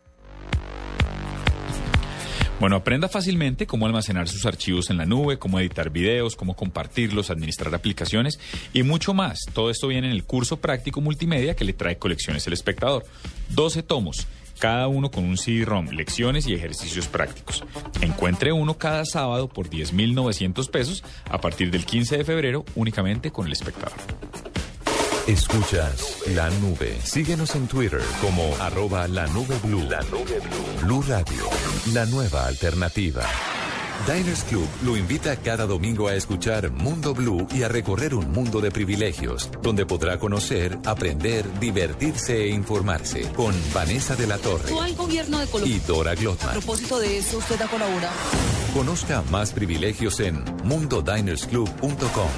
[2.61, 7.31] Bueno, aprenda fácilmente cómo almacenar sus archivos en la nube, cómo editar videos, cómo compartirlos,
[7.31, 8.39] administrar aplicaciones
[8.71, 9.39] y mucho más.
[9.51, 13.03] Todo esto viene en el curso práctico multimedia que le trae Colecciones El Espectador.
[13.49, 14.27] 12 tomos,
[14.59, 17.63] cada uno con un CD-ROM, lecciones y ejercicios prácticos.
[17.99, 23.47] Encuentre uno cada sábado por 10.900 pesos a partir del 15 de febrero únicamente con
[23.47, 23.97] El Espectador.
[25.27, 26.97] Escuchas la nube.
[27.03, 29.83] Síguenos en Twitter como arroba la nube blue.
[29.89, 30.81] La nube blue.
[30.83, 31.43] Blue Radio,
[31.93, 33.23] la nueva alternativa.
[34.07, 38.59] Diners Club lo invita cada domingo a escuchar Mundo Blue y a recorrer un mundo
[38.59, 44.95] de privilegios, donde podrá conocer, aprender, divertirse e informarse con Vanessa de la Torre al
[44.95, 45.75] gobierno de Colombia.
[45.75, 46.53] y Dora A Glotman.
[46.53, 48.15] propósito de eso, usted ha colaborado.
[48.73, 52.29] Conozca más privilegios en mundodinersclub.com.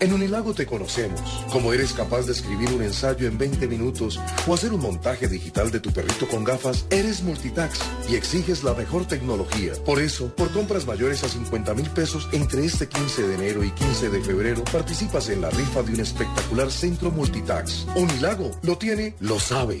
[0.00, 4.54] En Unilago te conocemos, como eres capaz de escribir un ensayo en 20 minutos o
[4.54, 9.06] hacer un montaje digital de tu perrito con gafas, eres multitax y exiges la mejor
[9.06, 9.72] tecnología.
[9.84, 13.72] Por eso, por compras mayores a 50 mil pesos entre este 15 de enero y
[13.72, 17.86] 15 de febrero, participas en la rifa de un espectacular centro multitax.
[17.96, 19.80] Unilago lo tiene, lo sabe.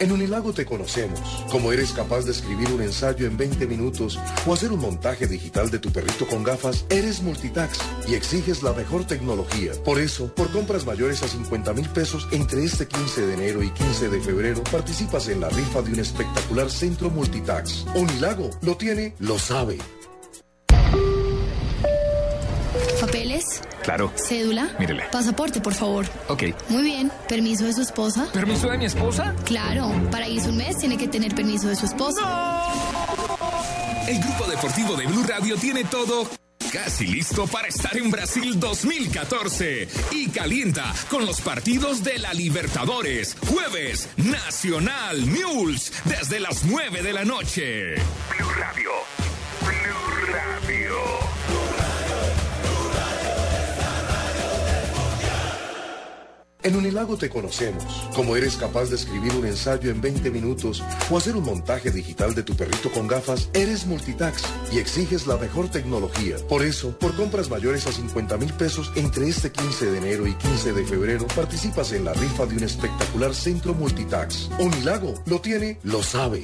[0.00, 4.54] En Unilago te conocemos, como eres capaz de escribir un ensayo en 20 minutos o
[4.54, 9.06] hacer un montaje digital de tu perrito con gafas, eres multitax y exiges la mejor
[9.06, 9.72] tecnología.
[9.84, 13.70] Por eso, por compras mayores a 50 mil pesos entre este 15 de enero y
[13.70, 17.84] 15 de febrero, participas en la rifa de un espectacular centro multitax.
[17.96, 19.78] Unilago lo tiene, lo sabe.
[23.08, 23.62] ¿Papeles?
[23.82, 24.12] Claro.
[24.16, 24.68] ¿Cédula?
[24.78, 25.04] Mírele.
[25.10, 26.04] Pasaporte, por favor.
[26.28, 26.42] Ok.
[26.68, 27.10] Muy bien.
[27.26, 28.28] ¿Permiso de su esposa?
[28.34, 29.34] ¿Permiso de mi esposa?
[29.46, 29.90] Claro.
[30.10, 32.20] Para irse un mes tiene que tener permiso de su esposa.
[34.06, 36.28] El grupo deportivo de Blue Radio tiene todo
[36.70, 43.38] casi listo para estar en Brasil 2014 y calienta con los partidos de la Libertadores.
[43.48, 47.94] Jueves, Nacional Mules desde las 9 de la noche.
[47.94, 48.90] Blue Radio.
[49.62, 51.27] Blue Radio.
[56.64, 57.84] En Unilago te conocemos.
[58.16, 62.34] Como eres capaz de escribir un ensayo en 20 minutos o hacer un montaje digital
[62.34, 64.42] de tu perrito con gafas, eres multitax
[64.72, 66.36] y exiges la mejor tecnología.
[66.48, 70.34] Por eso, por compras mayores a 50 mil pesos entre este 15 de enero y
[70.34, 74.50] 15 de febrero, participas en la rifa de un espectacular centro multitax.
[74.58, 76.42] Unilago lo tiene, lo sabe.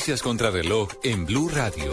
[0.00, 1.92] Noticias contra reloj en Blue Radio.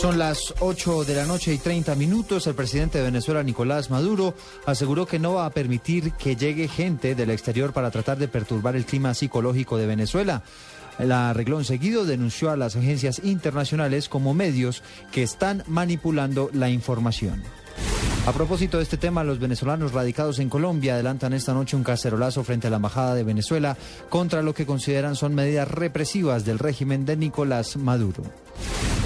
[0.00, 2.46] Son las 8 de la noche y 30 minutos.
[2.46, 4.32] El presidente de Venezuela, Nicolás Maduro,
[4.64, 8.74] aseguró que no va a permitir que llegue gente del exterior para tratar de perturbar
[8.74, 10.42] el clima psicológico de Venezuela.
[10.98, 17.42] La reglón seguido denunció a las agencias internacionales como medios que están manipulando la información.
[18.24, 22.44] A propósito de este tema, los venezolanos radicados en Colombia adelantan esta noche un cacerolazo
[22.44, 23.76] frente a la Embajada de Venezuela
[24.08, 28.22] contra lo que consideran son medidas represivas del régimen de Nicolás Maduro.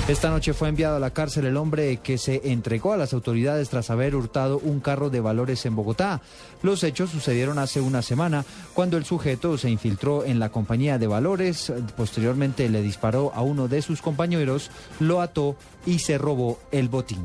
[0.07, 3.71] Esta noche fue enviado a la cárcel el hombre que se entregó a las autoridades
[3.71, 6.21] tras haber hurtado un carro de valores en Bogotá.
[6.63, 11.07] Los hechos sucedieron hace una semana cuando el sujeto se infiltró en la compañía de
[11.07, 16.91] valores, posteriormente le disparó a uno de sus compañeros, lo ató y se robó el
[16.91, 17.25] botín.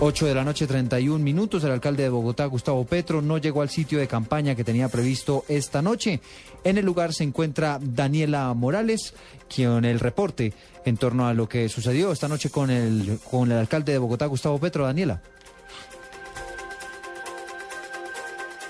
[0.00, 1.62] 8 de la noche, 31 minutos.
[1.64, 5.44] El alcalde de Bogotá, Gustavo Petro, no llegó al sitio de campaña que tenía previsto
[5.48, 6.20] esta noche.
[6.64, 9.14] En el lugar se encuentra Daniela Morales,
[9.48, 10.52] quien el reporte
[10.84, 14.26] en torno a lo que sucedió esta noche con el, con el alcalde de Bogotá,
[14.26, 14.84] Gustavo Petro.
[14.84, 15.20] Daniela.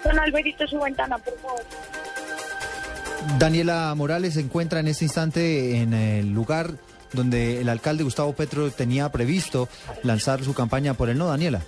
[0.04, 1.62] Don Alberito, su ventana, por favor.
[3.38, 6.74] Daniela Morales se encuentra en este instante en el lugar
[7.12, 9.68] donde el alcalde Gustavo Petro tenía previsto
[10.02, 11.62] lanzar su campaña por el no, Daniela.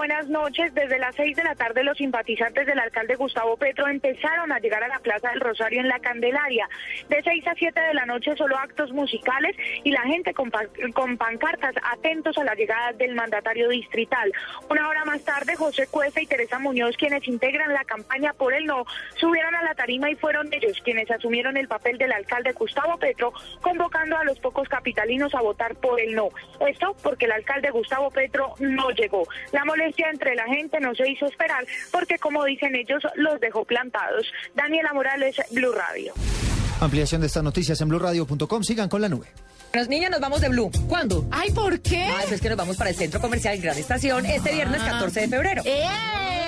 [0.00, 0.72] Buenas noches.
[0.72, 4.82] Desde las seis de la tarde los simpatizantes del alcalde Gustavo Petro empezaron a llegar
[4.82, 6.66] a la Plaza del Rosario en la Candelaria.
[7.10, 10.50] De seis a siete de la noche solo actos musicales y la gente con,
[10.94, 14.32] con pancartas atentos a la llegada del mandatario distrital.
[14.70, 18.64] Una hora más tarde, José Cuesta y Teresa Muñoz, quienes integran la campaña por el
[18.64, 18.86] no,
[19.16, 23.34] subieron a la tarima y fueron ellos quienes asumieron el papel del alcalde Gustavo Petro,
[23.60, 26.30] convocando a los pocos capitalinos a votar por el no.
[26.66, 29.24] Esto porque el alcalde Gustavo Petro no llegó.
[29.52, 33.64] La molestia entre la gente no se hizo esperar porque, como dicen ellos, los dejó
[33.64, 34.32] plantados.
[34.54, 36.12] Daniela Morales, Blue Radio.
[36.80, 38.62] Ampliación de estas noticias en blurradio.com.
[38.62, 39.26] Sigan con la nube.
[39.72, 40.70] Los niños nos vamos de Blue.
[40.88, 41.26] ¿Cuándo?
[41.30, 42.02] Ay, ¿por qué?
[42.02, 45.28] Ay, pues que nos vamos para el Centro Comercial Gran Estación este viernes 14 de
[45.28, 45.62] febrero.
[45.64, 46.39] ¿Y para qué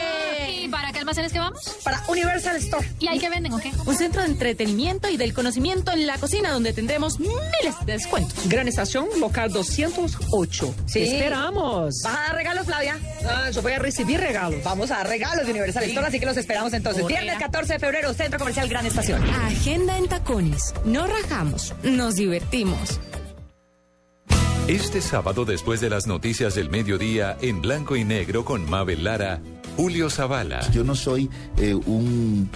[1.03, 1.61] almacenes que vamos?
[1.85, 2.89] Para Universal Store.
[2.99, 3.71] ¿Y ahí qué venden o qué?
[3.85, 8.49] Un centro de entretenimiento y del conocimiento en la cocina donde tendremos miles de descuentos.
[8.49, 10.75] Gran Estación, local 208.
[10.87, 11.03] Sí.
[11.03, 11.95] Esperamos.
[12.03, 12.99] ¿Vas a dar regalos, Flavia?
[13.29, 14.63] Ah, yo voy a recibir regalos.
[14.65, 17.03] Vamos a dar regalos de Universal Store, así que los esperamos entonces.
[17.03, 17.21] Correa.
[17.21, 19.23] Viernes 14 de febrero, Centro Comercial Gran Estación.
[19.23, 20.75] Agenda en tacones.
[20.85, 23.01] No rajamos, nos divertimos.
[24.69, 29.41] Este sábado, después de las noticias del mediodía, en blanco y negro con Mabel Lara,
[29.77, 30.61] Julio Zavala.
[30.71, 32.49] Yo no soy eh, un,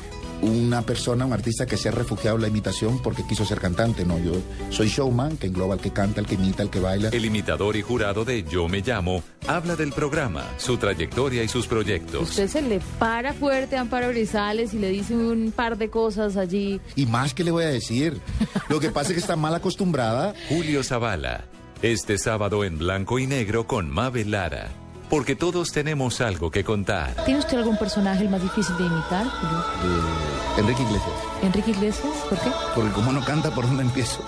[0.42, 4.04] una persona, un artista que se ha refugiado en la imitación porque quiso ser cantante,
[4.04, 4.18] no.
[4.18, 4.32] Yo
[4.70, 7.08] soy showman, que engloba al que canta, al que imita, al que baila.
[7.08, 11.66] El imitador y jurado de Yo Me Llamo habla del programa, su trayectoria y sus
[11.66, 12.30] proyectos.
[12.30, 16.36] Usted se le para fuerte a Amparo Grisales y le dice un par de cosas
[16.36, 16.80] allí.
[16.96, 18.20] Y más que le voy a decir.
[18.68, 20.34] Lo que pasa es que está mal acostumbrada.
[20.48, 21.44] Julio Zavala.
[21.82, 24.85] Este sábado en blanco y negro con Mabel Lara.
[25.08, 27.14] Porque todos tenemos algo que contar.
[27.24, 29.26] ¿Tiene usted algún personaje el más difícil de imitar?
[29.26, 31.14] Eh, Enrique Iglesias.
[31.42, 32.12] ¿Enrique Iglesias?
[32.28, 32.50] ¿Por qué?
[32.74, 34.24] Porque como no canta, ¿por dónde empiezo?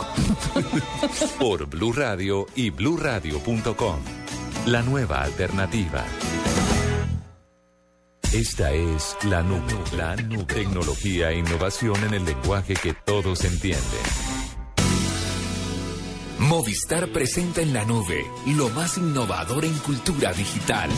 [1.39, 3.97] Por Blue Radio y bluradio.com.
[4.67, 6.05] La nueva alternativa.
[8.33, 10.45] Esta es la nube, la nube.
[10.45, 14.28] Tecnología e innovación en el lenguaje que todos entienden.
[16.39, 18.25] Movistar presenta en la nube
[18.55, 20.89] lo más innovador en cultura digital.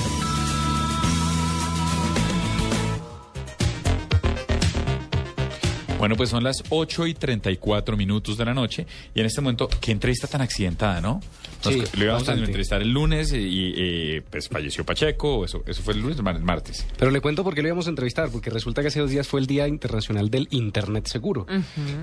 [6.01, 9.69] Bueno, pues son las 8 y 34 minutos de la noche y en este momento,
[9.81, 11.21] qué entrevista tan accidentada, ¿no?
[11.65, 15.63] Nos- Sí, lo íbamos a entrevistar el lunes y, y, eh, pues falleció Pacheco, eso,
[15.67, 16.87] eso fue el lunes, mar- martes.
[16.99, 19.29] Pero le cuento por qué lo íbamos a entrevistar, porque resulta que hace dos días
[19.29, 21.47] fue el Día Internacional del Internet Seguro.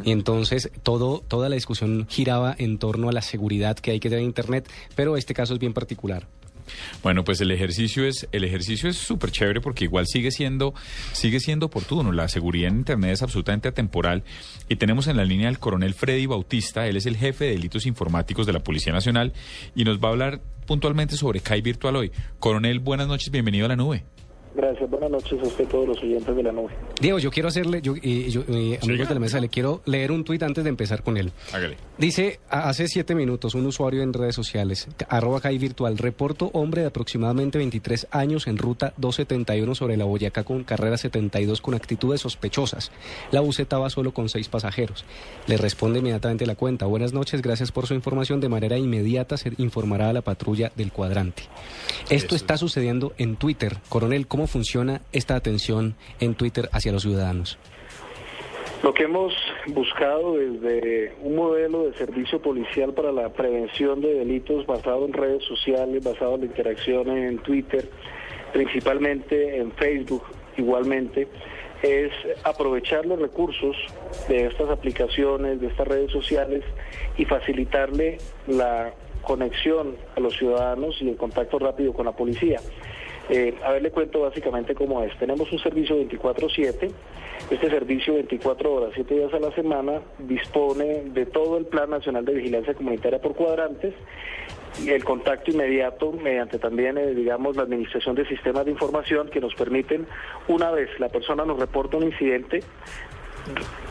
[0.05, 4.09] Y entonces todo, toda la discusión giraba en torno a la seguridad que hay que
[4.09, 6.27] tener en Internet, pero este caso es bien particular.
[7.03, 10.73] Bueno, pues el ejercicio es el ejercicio es súper chévere porque igual sigue siendo
[11.13, 12.11] sigue siendo oportuno.
[12.11, 14.23] La seguridad en internet es absolutamente atemporal
[14.69, 16.87] y tenemos en la línea al coronel Freddy Bautista.
[16.87, 19.33] Él es el jefe de delitos informáticos de la Policía Nacional
[19.75, 22.11] y nos va a hablar puntualmente sobre CAI Virtual hoy.
[22.39, 24.03] Coronel, buenas noches, bienvenido a la nube.
[24.57, 26.69] Gracias, buenas noches a usted y todos los oyentes de la nube.
[26.99, 30.11] Diego, yo quiero hacerle, yo, eh, yo, eh, amigos de la mesa, le quiero leer
[30.11, 31.31] un tuit antes de empezar con él.
[31.53, 31.77] Hágale.
[31.99, 36.87] Dice, hace siete minutos, un usuario en redes sociales, arroba CAI virtual, reporto hombre de
[36.87, 42.91] aproximadamente 23 años en ruta 271 sobre la Boyacá con carrera 72 con actitudes sospechosas.
[43.29, 45.05] La buseta va solo con seis pasajeros.
[45.45, 46.87] Le responde inmediatamente la cuenta.
[46.87, 48.39] Buenas noches, gracias por su información.
[48.39, 51.43] De manera inmediata se informará a la patrulla del cuadrante.
[52.09, 53.77] Esto está sucediendo en Twitter.
[53.89, 57.57] Coronel, ¿cómo funciona esta atención en Twitter hacia los ciudadanos?
[58.83, 59.33] Lo que hemos
[59.67, 65.43] buscado desde un modelo de servicio policial para la prevención de delitos basado en redes
[65.45, 67.89] sociales, basado en la interacción en Twitter,
[68.53, 70.23] principalmente en Facebook
[70.57, 71.27] igualmente,
[71.81, 72.11] es
[72.43, 73.75] aprovechar los recursos
[74.27, 76.63] de estas aplicaciones, de estas redes sociales
[77.17, 82.59] y facilitarle la conexión a los ciudadanos y el contacto rápido con la policía.
[83.29, 85.17] Eh, a ver, le cuento básicamente cómo es.
[85.19, 86.91] Tenemos un servicio 24/7.
[87.51, 92.25] Este servicio 24 horas, 7 días a la semana, dispone de todo el Plan Nacional
[92.25, 93.93] de Vigilancia Comunitaria por cuadrantes
[94.85, 99.55] el contacto inmediato mediante también, eh, digamos, la administración de sistemas de información que nos
[99.55, 100.05] permiten,
[100.47, 102.59] una vez la persona nos reporta un incidente,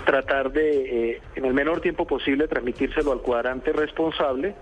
[0.04, 4.54] tratar de, eh, en el menor tiempo posible, transmitírselo al cuadrante responsable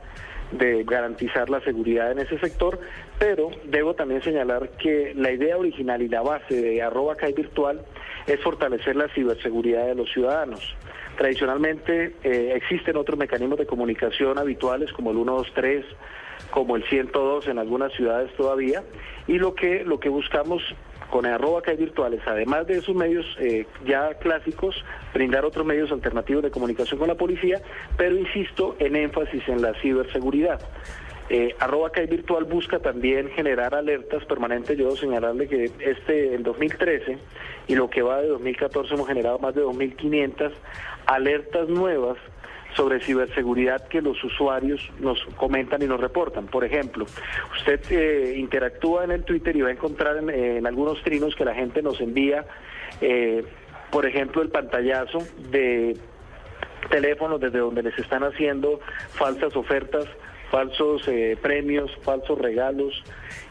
[0.59, 2.79] de garantizar la seguridad en ese sector,
[3.19, 7.81] pero debo también señalar que la idea original y la base de arroba CAI virtual
[8.27, 10.77] es fortalecer la ciberseguridad de los ciudadanos.
[11.17, 15.85] Tradicionalmente eh, existen otros mecanismos de comunicación habituales como el 123,
[16.51, 18.83] como el 102 en algunas ciudades todavía,
[19.27, 20.63] y lo que, lo que buscamos
[21.15, 24.75] con arroba virtuales, además de esos medios eh, ya clásicos,
[25.13, 27.63] brindar otros medios alternativos de comunicación con la policía,
[27.97, 30.59] pero insisto en énfasis en la ciberseguridad.
[31.31, 34.77] Eh, arroba virtual busca también generar alertas permanentes.
[34.77, 37.17] Yo debo señalarle que este, el 2013
[37.69, 40.51] y lo que va de 2014 hemos generado más de 2.500
[41.07, 42.19] alertas nuevas
[42.77, 46.47] sobre ciberseguridad que los usuarios nos comentan y nos reportan.
[46.47, 47.07] Por ejemplo,
[47.57, 51.45] usted eh, interactúa en el Twitter y va a encontrar en, en algunos trinos que
[51.45, 52.45] la gente nos envía,
[53.01, 53.45] eh,
[53.91, 55.19] por ejemplo, el pantallazo
[55.51, 55.97] de
[56.91, 58.81] teléfonos desde donde les están haciendo
[59.13, 60.07] falsas ofertas,
[60.51, 63.03] falsos eh, premios, falsos regalos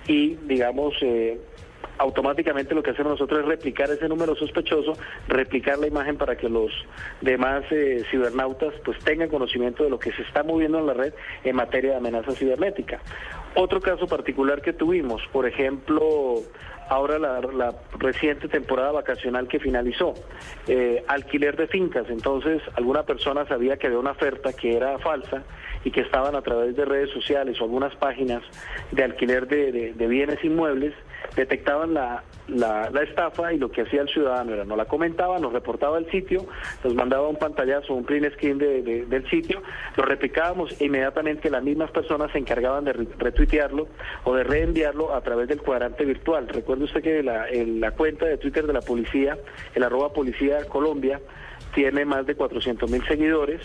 [0.07, 1.39] y, digamos, eh,
[1.97, 4.93] automáticamente lo que hacemos nosotros es replicar ese número sospechoso,
[5.27, 6.71] replicar la imagen para que los
[7.21, 11.13] demás eh, cibernautas pues tengan conocimiento de lo que se está moviendo en la red
[11.43, 12.99] en materia de amenaza cibernética.
[13.55, 16.37] Otro caso particular que tuvimos, por ejemplo,
[16.89, 20.13] ahora la, reciente temporada vacacional que finalizó,
[20.67, 25.43] eh, alquiler de fincas, entonces alguna persona sabía que había una oferta que era falsa
[25.85, 28.41] y que estaban a través de redes sociales o algunas páginas
[28.91, 30.93] de alquiler de- de bienes inmuebles,
[31.36, 35.51] detectaban la, la, estafa y lo que hacía el ciudadano era, nos la comentaba, nos
[35.53, 36.45] reportaba el sitio,
[36.84, 39.61] nos mandaba un pantallazo, un print screen de- de- del sitio,
[39.97, 43.88] lo replicábamos e inmediatamente las mismas personas se encargaban de re- retuitearlo
[44.26, 46.47] o de reenviarlo a través del cuadrante virtual.
[46.49, 49.38] Recuerde usted que la, el- la cuenta de Twitter de la policía,
[49.76, 51.19] el arroba policía Colombia,
[51.74, 53.61] tiene más de 400 mil seguidores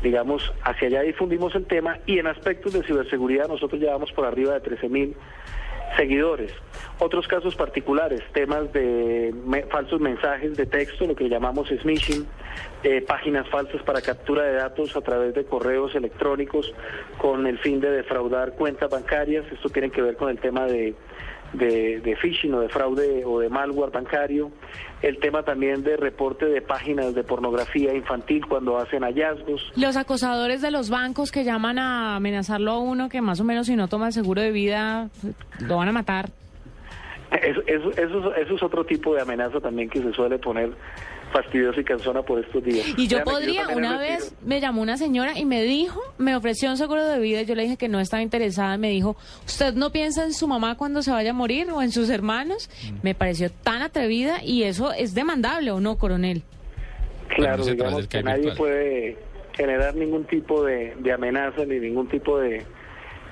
[0.00, 4.54] digamos, hacia allá difundimos el tema y en aspectos de ciberseguridad nosotros llevamos por arriba
[4.54, 5.16] de 13 mil
[5.96, 6.52] seguidores.
[6.98, 9.34] Otros casos particulares, temas de
[9.70, 12.26] falsos mensajes de texto, lo que llamamos smishing,
[12.82, 16.72] eh, páginas falsas para captura de datos a través de correos electrónicos
[17.18, 19.44] con el fin de defraudar cuentas bancarias.
[19.52, 20.94] Esto tiene que ver con el tema de,
[21.52, 24.50] de, de phishing o de fraude o de malware bancario.
[25.00, 29.72] El tema también de reporte de páginas de pornografía infantil cuando hacen hallazgos.
[29.76, 33.68] Los acosadores de los bancos que llaman a amenazarlo a uno que más o menos
[33.68, 35.08] si no toma el seguro de vida
[35.60, 36.30] lo van a matar.
[37.30, 40.70] Eso, eso, eso, eso es otro tipo de amenaza también que se suele poner
[41.32, 42.86] fastidiosa y cansona por estos días.
[42.96, 46.76] Y yo podría, una vez me llamó una señora y me dijo, me ofreció un
[46.76, 49.16] seguro de vida, y yo le dije que no estaba interesada, me dijo,
[49.46, 52.70] ¿usted no piensa en su mamá cuando se vaya a morir o en sus hermanos?
[53.02, 56.42] Me pareció tan atrevida y eso es demandable, ¿o no, coronel?
[57.28, 58.56] Claro, digamos que nadie virtual.
[58.56, 59.16] puede
[59.56, 62.64] generar ningún tipo de, de amenaza ni ningún tipo de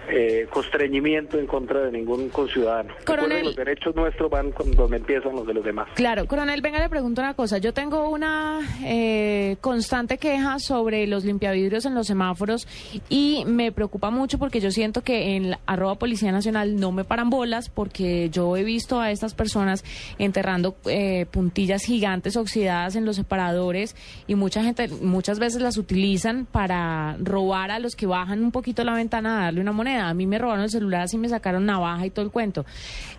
[0.09, 2.95] eh, constreñimiento en contra de ningún conciudadano.
[3.05, 3.45] Coronel.
[3.47, 5.89] los derechos nuestros van con donde empiezan los de los demás.
[5.95, 7.59] Claro, coronel, venga, le pregunto una cosa.
[7.59, 12.67] Yo tengo una eh, constante queja sobre los limpiavidrios en los semáforos
[13.09, 17.05] y me preocupa mucho porque yo siento que en la arroba Policía Nacional no me
[17.05, 19.85] paran bolas porque yo he visto a estas personas
[20.19, 23.97] enterrando eh, puntillas gigantes oxidadas en los separadores
[24.27, 28.85] y mucha gente, muchas veces las utilizan para robar a los que bajan un poquito
[28.85, 29.96] la ventana a darle una moneda.
[29.99, 32.65] A mí me robaron el celular, así me sacaron navaja y todo el cuento.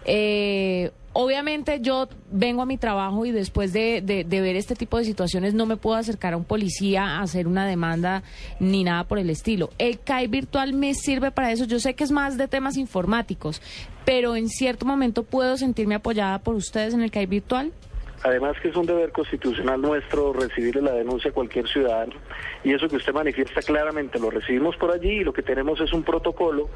[0.05, 4.97] Eh, obviamente yo vengo a mi trabajo y después de, de- de ver este tipo
[4.97, 8.23] de situaciones no me puedo acercar a un policía a hacer una demanda
[8.59, 9.71] ni nada por el estilo.
[9.77, 11.65] El CAI virtual me sirve para eso.
[11.65, 13.61] Yo sé que es más de temas informáticos,
[14.05, 17.71] pero en cierto momento puedo sentirme apoyada por ustedes en el CAI virtual.
[18.27, 22.11] Además que es un deber constitucional nuestro recibirle la denuncia a cualquier ciudadano
[22.61, 25.93] y eso que usted manifiesta claramente lo recibimos por allí y lo que tenemos es
[25.93, 26.69] un protocolo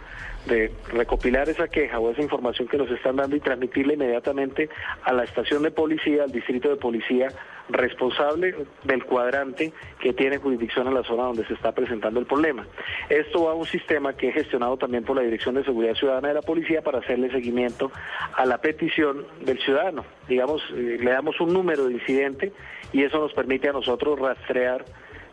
[0.46, 4.70] de recopilar esa queja o esa información que nos están dando y transmitirla inmediatamente
[5.04, 7.28] a la estación de policía, al distrito de policía
[7.70, 12.66] responsable del cuadrante que tiene jurisdicción en la zona donde se está presentando el problema.
[13.10, 16.30] Esto va a un sistema que es gestionado también por la Dirección de Seguridad Ciudadana
[16.30, 17.92] de la Policía para hacerle seguimiento
[18.36, 20.06] a la petición del ciudadano.
[20.28, 22.52] Digamos, eh, le damos un número de incidente
[22.94, 24.86] y eso nos permite a nosotros rastrear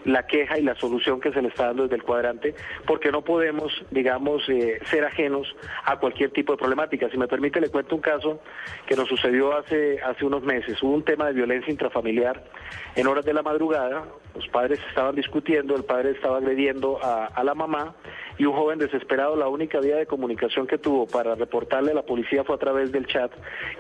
[0.05, 2.55] la queja y la solución que se le está dando desde el cuadrante,
[2.87, 7.11] porque no podemos, digamos, eh, ser ajenos a cualquier tipo de problemática.
[7.11, 8.41] Si me permite, le cuento un caso
[8.87, 10.83] que nos sucedió hace, hace unos meses.
[10.83, 12.45] Hubo un tema de violencia intrafamiliar
[12.95, 17.45] en horas de la madrugada, los padres estaban discutiendo, el padre estaba agrediendo a, a
[17.45, 17.95] la mamá
[18.39, 22.03] y un joven desesperado, la única vía de comunicación que tuvo para reportarle a la
[22.03, 23.31] policía fue a través del chat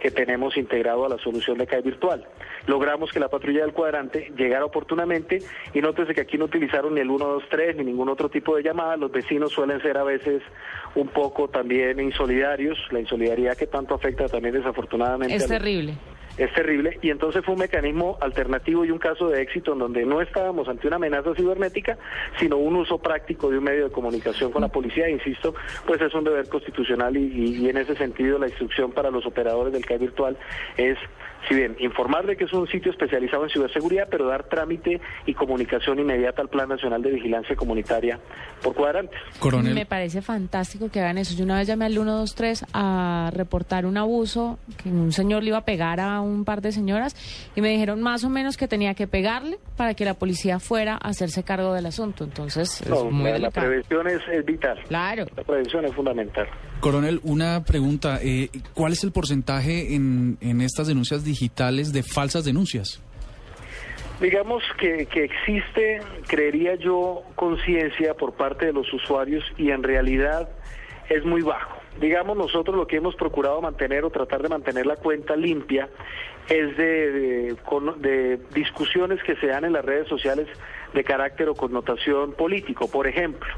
[0.00, 2.26] que tenemos integrado a la solución de CAE virtual.
[2.66, 5.38] Logramos que la patrulla del cuadrante llegara oportunamente
[5.72, 8.96] y nótese que aquí no utilizaron ni el 123 ni ningún otro tipo de llamada.
[8.96, 10.42] Los vecinos suelen ser a veces
[10.94, 15.34] un poco también insolidarios, la insolidaridad que tanto afecta también desafortunadamente.
[15.36, 15.94] Es a los- terrible.
[16.39, 20.07] Es terrible y entonces fue un mecanismo alternativo y un caso de éxito en donde
[20.07, 21.99] no estábamos ante una amenaza cibernética,
[22.39, 25.09] sino un uso práctico de un medio de comunicación con la policía.
[25.09, 25.55] Insisto,
[25.86, 29.84] pues es un deber constitucional y, en ese sentido la instrucción para los operadores del
[29.84, 30.36] CAE virtual
[30.76, 30.97] es,
[31.49, 35.34] si bien, informar de que es un sitio especializado en ciberseguridad, pero dar trámite y
[35.34, 38.18] comunicación inmediata al Plan Nacional de Vigilancia Comunitaria
[38.62, 39.18] por cuadrantes.
[39.62, 41.34] Me parece fantástico que hagan eso.
[41.36, 45.59] Yo una vez llamé al 123 a reportar un abuso que un señor le iba
[45.59, 47.14] a pegar a un par de señoras
[47.55, 50.95] y me dijeron más o menos que tenía que pegarle para que la policía fuera
[50.95, 52.24] a hacerse cargo del asunto.
[52.24, 54.78] Entonces, es No, muy la, prevención es, es vital.
[54.89, 55.24] Claro.
[55.36, 56.47] La prevención es fundamental.
[56.80, 58.18] Coronel, una pregunta.
[58.22, 63.00] eh, ¿Cuál es el porcentaje en, en estas denuncias digitales de falsas denuncias?
[64.20, 70.48] Digamos que, que existe, creería yo, conciencia por parte de los usuarios y en realidad
[71.08, 71.78] es muy bajo.
[72.00, 75.88] Digamos, nosotros lo que hemos procurado mantener o tratar de mantener la cuenta limpia
[76.48, 77.56] es de, de
[77.98, 80.48] de discusiones que se dan en las redes sociales
[80.94, 82.90] de carácter o connotación político.
[82.90, 83.48] Por ejemplo,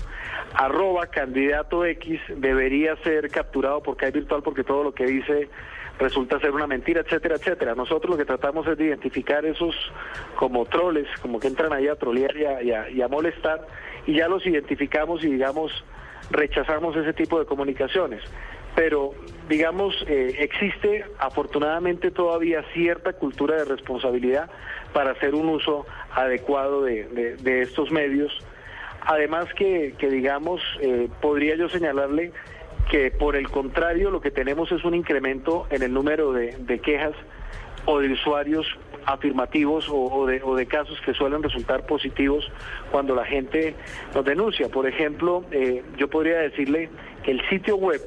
[0.54, 5.48] arroba candidato X debería ser capturado por CAI virtual porque todo lo que dice
[6.01, 7.74] resulta ser una mentira, etcétera, etcétera.
[7.76, 9.74] Nosotros lo que tratamos es de identificar esos
[10.36, 13.66] como troles, como que entran ahí a trolear y a, y a- y a molestar,
[14.07, 15.70] y ya los identificamos y digamos
[16.30, 18.22] rechazamos ese tipo de comunicaciones.
[18.76, 19.12] Pero,
[19.48, 24.48] digamos, eh, existe afortunadamente todavía cierta cultura de responsabilidad
[24.92, 28.32] para hacer un uso adecuado de, de- de estos medios.
[29.03, 32.32] Además que, que digamos, eh, podría yo señalarle
[32.91, 37.12] que por el contrario lo que tenemos es un incremento en el número de, quejas
[37.86, 38.66] o de usuarios
[39.07, 42.51] afirmativos o, o de, o de casos que suelen resultar positivos
[42.91, 43.76] cuando la gente
[44.12, 44.68] nos denuncia.
[44.68, 46.91] Por ejemplo, eh, yo podría decirle
[47.22, 48.01] que el sitio web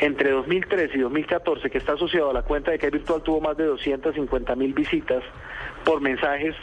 [0.00, 3.56] entre 2013 y 2014, que está asociado a la cuenta de que virtual, tuvo más
[3.56, 5.24] de 250 mil visitas
[5.84, 6.54] por mensajes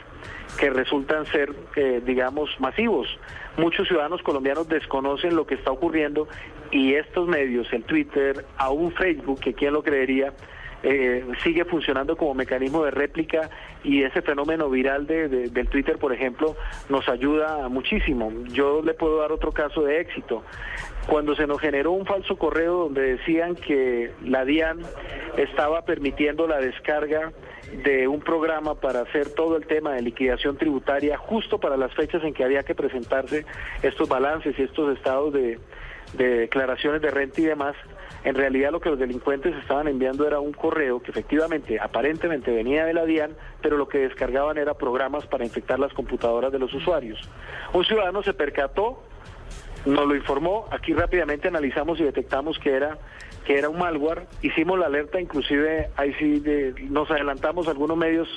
[0.58, 3.08] que resultan ser, eh, digamos, masivos.
[3.58, 6.28] Muchos ciudadanos colombianos desconocen lo que está ocurriendo
[6.72, 10.34] y estos medios, el Twitter, aún Facebook, que quién lo creería,
[10.84, 13.50] eh, sigue funcionando como mecanismo de réplica
[13.84, 16.56] y ese fenómeno viral de, de- del Twitter, por ejemplo,
[16.90, 18.32] nos ayuda muchísimo.
[18.50, 20.44] Yo le puedo dar otro caso de éxito.
[21.08, 24.80] Cuando se nos generó un falso correo donde decían que la DIAN
[25.38, 27.32] estaba permitiendo la descarga
[27.84, 32.24] de un programa para hacer todo el tema de liquidación tributaria justo para las fechas
[32.24, 33.46] en que había que presentarse
[33.82, 35.60] estos balances y estos estados de,
[36.18, 37.76] de declaraciones de renta y demás,
[38.24, 42.86] en realidad lo que los delincuentes estaban enviando era un correo que efectivamente, aparentemente venía
[42.86, 46.74] de la DIAN, pero lo que descargaban era programas para infectar las computadoras de los
[46.74, 47.20] usuarios.
[47.74, 49.04] Un ciudadano se percató,
[49.86, 52.98] nos lo informó, aquí rápidamente analizamos y detectamos que era
[53.46, 57.96] que era un malware, hicimos la alerta, inclusive ahí sí de- nos adelantamos a algunos
[57.96, 58.28] medios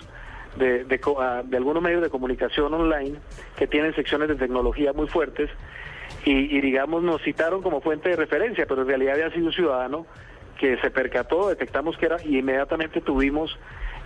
[0.57, 1.01] de, de
[1.45, 3.17] de algunos medios de comunicación online
[3.57, 5.49] que tienen secciones de tecnología muy fuertes
[6.31, 10.07] y, digamos nos citaron como fuente de referencia, pero en realidad había sido un ciudadano
[10.59, 13.57] que se percató, detectamos que era y inmediatamente tuvimos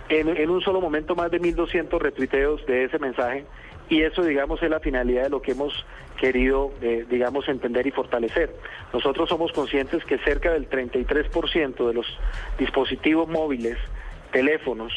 [0.09, 3.45] en, en un solo momento más de 1.200 retuiteos de ese mensaje
[3.89, 5.85] y eso digamos es la finalidad de lo que hemos
[6.19, 8.55] querido eh, digamos entender y fortalecer.
[8.93, 12.05] Nosotros somos conscientes que cerca del 33% de los
[12.57, 13.77] dispositivos móviles,
[14.31, 14.93] teléfonos,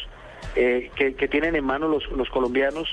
[0.55, 2.87] eh, que, que tienen en mano los, los colombianos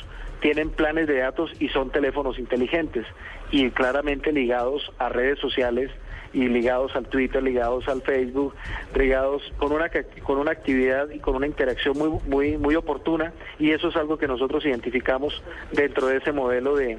[0.45, 3.07] tienen planes de datos y son teléfonos inteligentes
[3.51, 5.91] y claramente ligados a redes sociales
[6.35, 8.55] y ligados al Twitter, ligados al Facebook,
[8.95, 9.91] ligados con una
[10.23, 14.19] con una actividad y con una interacción muy muy muy oportuna y eso es algo
[14.19, 15.43] que nosotros identificamos
[15.73, 16.99] dentro de ese modelo de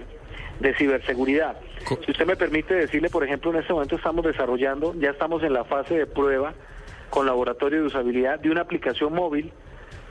[0.60, 1.56] de ciberseguridad.
[2.04, 5.54] Si usted me permite decirle, por ejemplo, en este momento estamos desarrollando, ya estamos en
[5.54, 6.56] la fase de prueba
[7.12, 9.52] con laboratorio de usabilidad de una aplicación móvil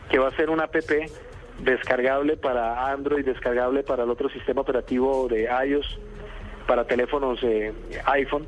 [0.09, 0.76] que va a ser una app
[1.61, 5.98] descargable para Android, descargable para el otro sistema operativo de iOS,
[6.66, 7.72] para teléfonos eh,
[8.07, 8.46] iPhone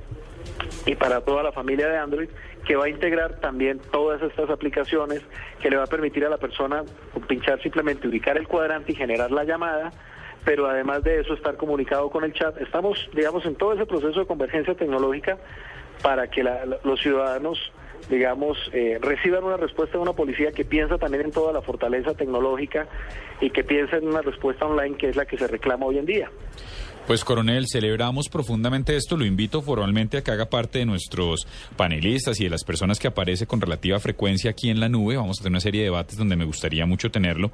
[0.87, 2.29] y para toda la familia de Android,
[2.65, 5.23] que va a integrar también todas estas aplicaciones,
[5.61, 6.85] que le va a permitir a la persona
[7.29, 9.93] pinchar simplemente, ubicar el cuadrante y generar la llamada,
[10.45, 12.57] pero además de eso estar comunicado con el chat.
[12.61, 15.37] Estamos, digamos, en todo ese proceso de convergencia tecnológica
[16.03, 17.59] para que la- los ciudadanos
[18.09, 22.15] digamos, eh, reciban una respuesta de una policía que piensa también en toda la fortaleza
[22.15, 22.87] tecnológica
[23.41, 26.07] y que piensa en una respuesta online que es la que se reclama hoy en
[26.07, 26.31] día.
[27.07, 31.47] Pues coronel, celebramos profundamente esto, lo invito formalmente a que haga parte de nuestros
[31.77, 35.17] panelistas y de las personas que aparece con relativa frecuencia aquí en la nube.
[35.17, 37.53] Vamos a tener una serie de debates donde me gustaría mucho tenerlo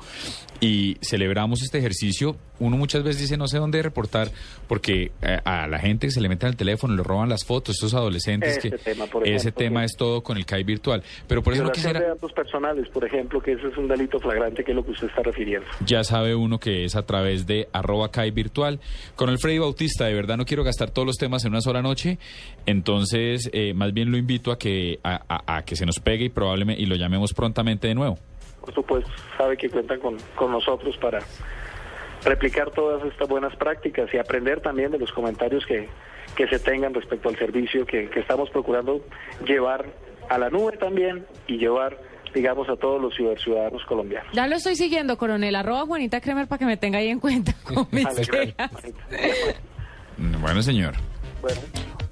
[0.59, 2.37] y celebramos este ejercicio.
[2.61, 4.29] Uno muchas veces dice no sé dónde reportar
[4.69, 7.75] porque eh, a la gente que se le mete al teléfono, le roban las fotos,
[7.75, 11.03] estos adolescentes Ese que tema, ese tema es todo con el CAI virtual.
[11.29, 14.19] Pero por eso no quisiera de datos personales, por ejemplo, que ese es un delito
[14.19, 15.67] flagrante que es lo que usted está refiriendo.
[15.85, 18.81] Ya sabe uno que es a través de arroba CAI virtual.
[19.15, 21.83] Con el Freddy Bautista, de verdad no quiero gastar todos los temas en una sola
[21.83, 22.19] noche,
[22.65, 26.27] entonces eh, más bien lo invito a que, a, a- a que se nos pegue
[26.27, 28.19] y probablemente y lo llamemos prontamente de nuevo.
[28.61, 31.19] Por supuesto, sabe que cuentan con, con nosotros para
[32.25, 35.89] replicar todas estas buenas prácticas y aprender también de los comentarios que,
[36.37, 39.05] que se tengan respecto al servicio que, que estamos procurando
[39.45, 39.87] llevar
[40.31, 41.99] a la nube también y llevar,
[42.35, 44.33] digamos, a todos los ciudadanos colombianos.
[44.33, 45.55] Ya lo estoy siguiendo, coronel.
[45.55, 48.07] Arroba Juanita Kremer para que me tenga ahí en cuenta con mis.
[50.19, 50.95] Mm, Bueno, señor.
[51.41, 51.61] Bueno.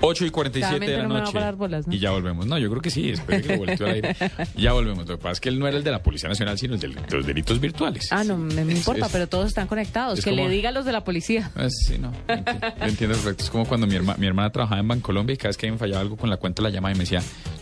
[0.03, 1.33] 8 y 47 de la no me va a noche.
[1.35, 1.93] parar bolas, ¿no?
[1.93, 2.47] Y ya volvemos.
[2.47, 4.17] No, yo creo que sí, espero que lo volteo al aire.
[4.57, 5.07] Ya volvemos.
[5.07, 6.81] Lo que pasa es que él no era el de la Policía Nacional, sino el
[6.81, 8.11] de los delitos virtuales.
[8.11, 10.19] Ah, no, me, me importa, es- pero todos están conectados.
[10.19, 11.51] es Que como- le diga a los de la policía.
[11.55, 12.13] Ah, sí, no.
[12.13, 13.45] Yo entiendo, entiendo perfecto.
[13.45, 15.77] Es como cuando mi, herma- mi hermana trabajaba en Bancolombia y cada vez que me
[15.77, 17.21] fallaba algo con la cuenta la llamaba y me decía,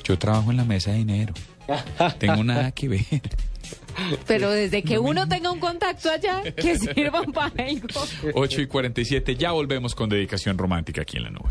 [0.09, 1.35] yo trabajo en la mesa de dinero.
[2.19, 3.05] Tengo nada que ver.
[4.27, 7.89] Pero desde que uno tenga un contacto allá, que sirvan para algo.
[8.33, 11.51] 8 y 47, ya volvemos con dedicación romántica aquí en la nube.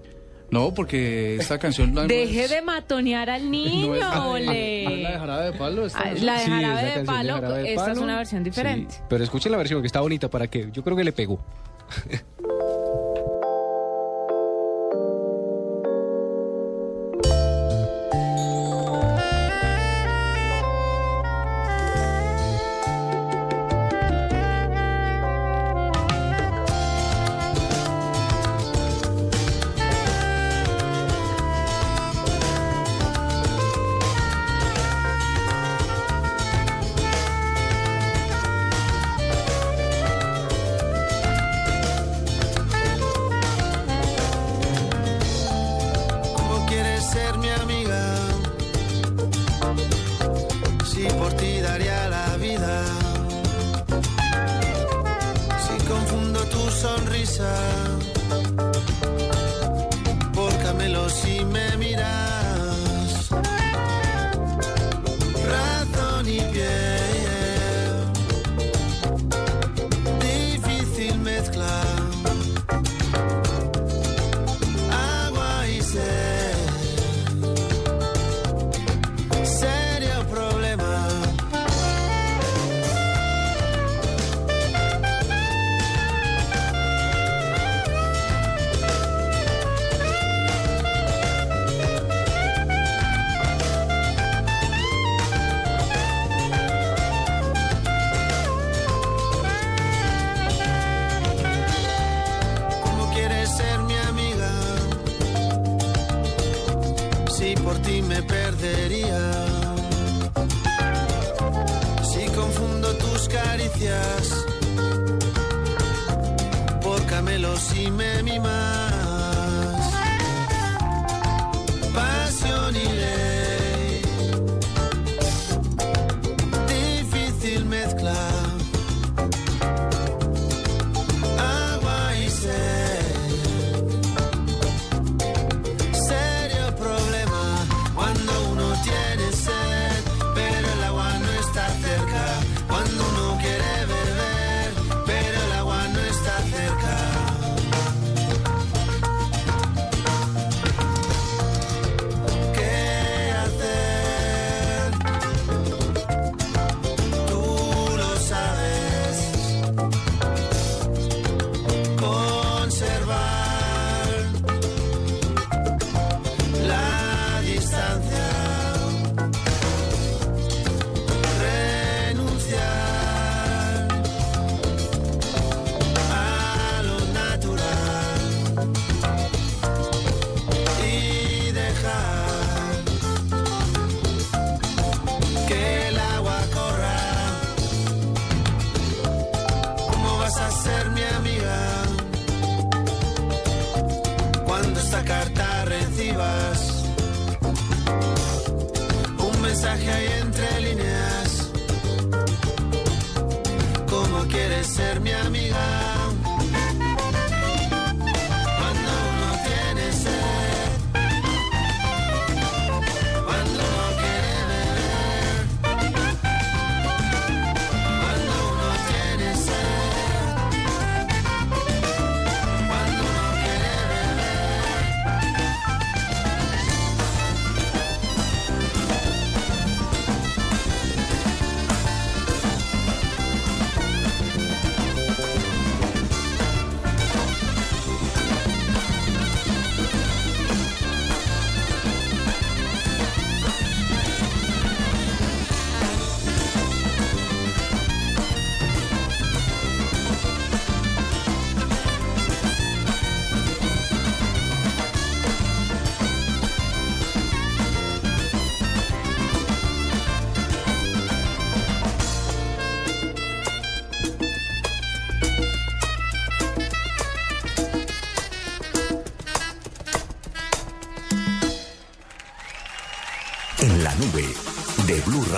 [0.51, 4.03] No, porque esta canción no Deje de matonear al niño, no es-
[4.47, 5.01] ole.
[5.01, 5.85] la de Jarabe de Palo.
[5.87, 8.43] esta la de Sí, Jarabe es la de Palo, Jarabe de esta es una versión
[8.43, 8.93] diferente.
[8.95, 11.39] Sí, pero escuchen la versión que está bonita para que yo creo que le pegó.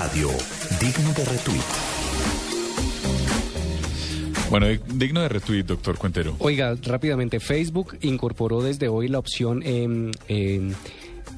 [0.07, 0.29] Radio,
[0.79, 1.61] digno de retweet.
[4.49, 6.35] Bueno, dig- digno de retweet, doctor Cuentero.
[6.39, 10.73] Oiga, rápidamente, Facebook incorporó desde hoy la opción em, em,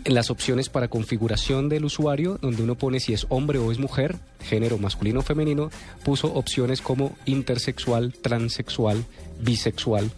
[0.05, 3.79] en las opciones para configuración del usuario, donde uno pone si es hombre o es
[3.79, 5.71] mujer, género masculino o femenino,
[6.03, 9.03] puso opciones como intersexual, transexual,
[9.41, 10.11] bisexual.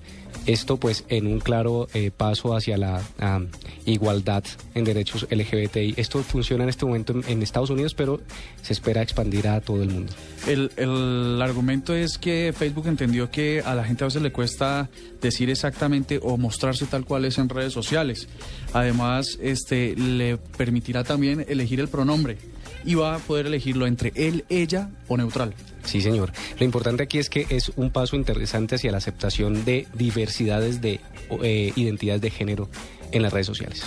[0.46, 3.48] Esto pues en un claro eh, paso hacia la am,
[3.86, 5.96] igualdad en derechos LGBTI.
[5.98, 8.22] Esto funciona en este momento en, en Estados Unidos, pero
[8.62, 10.14] se espera expandir a todo el mundo.
[10.48, 14.90] El, el argumento es que Facebook entendió que a la gente a veces le cuesta
[15.22, 18.28] decir exactamente o mostrarse tal cual es en redes sociales.
[18.74, 22.51] Además, este le permitirá también elegir el pronombre
[22.86, 25.54] y va a poder elegirlo entre él, ella o neutral.
[25.84, 26.32] Sí, señor.
[26.60, 31.00] Lo importante aquí es que es un paso interesante hacia la aceptación de diversidades de
[31.44, 32.70] eh, identidades de género
[33.12, 33.84] en las redes sociales.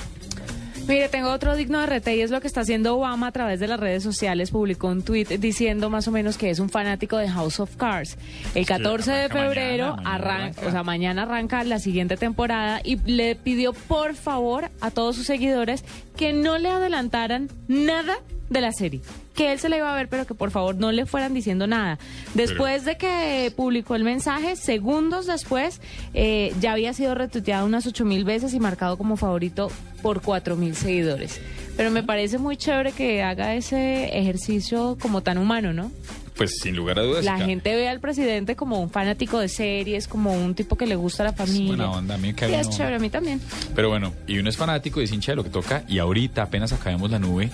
[0.87, 3.59] Mire, tengo otro digno de rete y es lo que está haciendo Obama a través
[3.59, 4.51] de las redes sociales.
[4.51, 8.19] Publicó un tweet diciendo más o menos que es un fanático de House of Cards.
[8.55, 10.67] El 14 de febrero mañana, mañana arranca, arranca.
[10.67, 15.27] o sea, mañana arranca la siguiente temporada y le pidió por favor a todos sus
[15.27, 15.85] seguidores
[16.17, 18.19] que no le adelantaran nada
[18.51, 19.01] de la serie.
[19.35, 21.67] Que él se la iba a ver, pero que por favor no le fueran diciendo
[21.67, 21.99] nada.
[22.35, 25.81] Después de que publicó el mensaje, segundos después,
[26.13, 29.71] eh, ya había sido retuiteado unas ocho mil veces y marcado como favorito
[30.03, 31.41] por cuatro mil seguidores.
[31.77, 35.91] Pero me parece muy chévere que haga ese ejercicio como tan humano, ¿no?
[36.37, 37.25] Pues sin lugar a dudas.
[37.25, 40.97] La gente ve al presidente como un fanático de series, como un tipo que le
[40.97, 41.69] gusta la familia.
[41.69, 43.41] buena onda, a mí me es chévere, a mí también.
[43.75, 45.85] Pero bueno, y uno es fanático y es hincha de lo que toca.
[45.89, 47.51] Y ahorita, apenas acabemos la nube,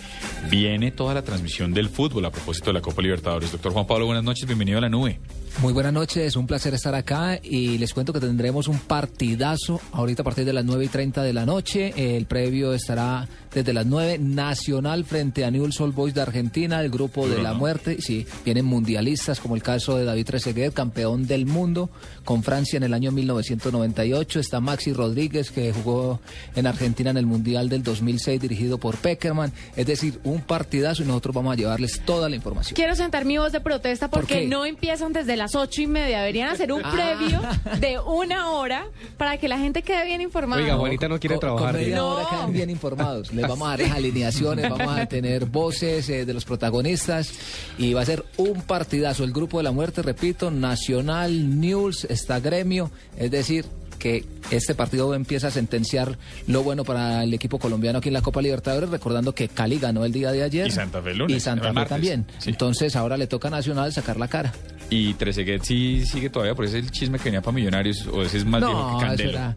[0.49, 3.53] viene toda la transmisión del fútbol a propósito de la Copa Libertadores.
[3.53, 5.21] Doctor Juan Pablo, buenas noches, bienvenido a la nube.
[5.59, 10.23] Muy buenas noches, un placer estar acá y les cuento que tendremos un partidazo ahorita
[10.23, 12.17] a partir de las 9 y 30 de la noche.
[12.17, 16.89] El previo estará desde las 9, Nacional frente a Newell's Old Boys de Argentina, el
[16.89, 18.01] grupo de la muerte.
[18.01, 21.91] Sí, vienen mundialistas como el caso de David Trezeguet, campeón del mundo
[22.25, 24.41] con Francia en el año 1998.
[24.41, 26.21] Está Maxi Rodríguez que jugó
[26.55, 29.53] en Argentina en el Mundial del 2006 dirigido por Peckerman.
[29.77, 32.75] Es decir, un partidazo y nosotros vamos a llevarles toda la información.
[32.77, 36.21] Quiero sentar mi voz de protesta ¿Por porque no empiezan desde las ocho y media.
[36.21, 36.93] Deberían hacer un Ah.
[36.93, 37.41] previo
[37.81, 38.87] de una hora
[39.19, 40.63] para que la gente quede bien informada.
[40.63, 41.73] Oiga, Juanita no quiere trabajar.
[41.73, 42.09] Con media No.
[42.17, 43.33] hora quedan bien informados.
[43.33, 47.33] Les vamos a dar las alineaciones, vamos a tener voces eh, de los protagonistas
[47.79, 49.25] y va a ser un partidazo.
[49.25, 53.67] El grupo de la muerte, repito, Nacional, News, está Gremio, es decir
[53.99, 58.23] que este partido empieza a sentenciar lo bueno para el equipo colombiano aquí en la
[58.23, 60.67] Copa Libertadores, recordando que Cali ganó el día de ayer.
[60.67, 62.27] Y Santa Fe lunes, Y Santa Fe también.
[62.39, 62.51] Sí.
[62.51, 64.53] Entonces ahora le toca a Nacional sacar la cara.
[64.89, 68.23] Y Trezeguet sí sigue todavía, por ese es el chisme que venía para Millonarios, o
[68.23, 69.31] ese es más viejo que no, eso Candelo.
[69.31, 69.57] era,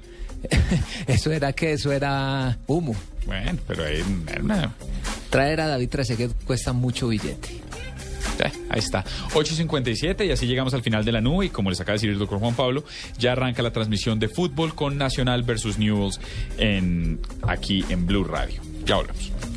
[1.07, 2.95] eso era que eso era humo.
[3.25, 4.03] Bueno, pero ahí,
[5.29, 7.61] Traer a David Trezeguet cuesta mucho billete.
[8.69, 9.03] Ahí está.
[9.33, 12.09] 8.57 y así llegamos al final de la nube y como les acaba de decir
[12.09, 12.83] el doctor Juan Pablo,
[13.17, 16.19] ya arranca la transmisión de fútbol con Nacional versus Newells
[16.57, 18.61] en, aquí en Blue Radio.
[18.85, 19.52] Ya volvemos.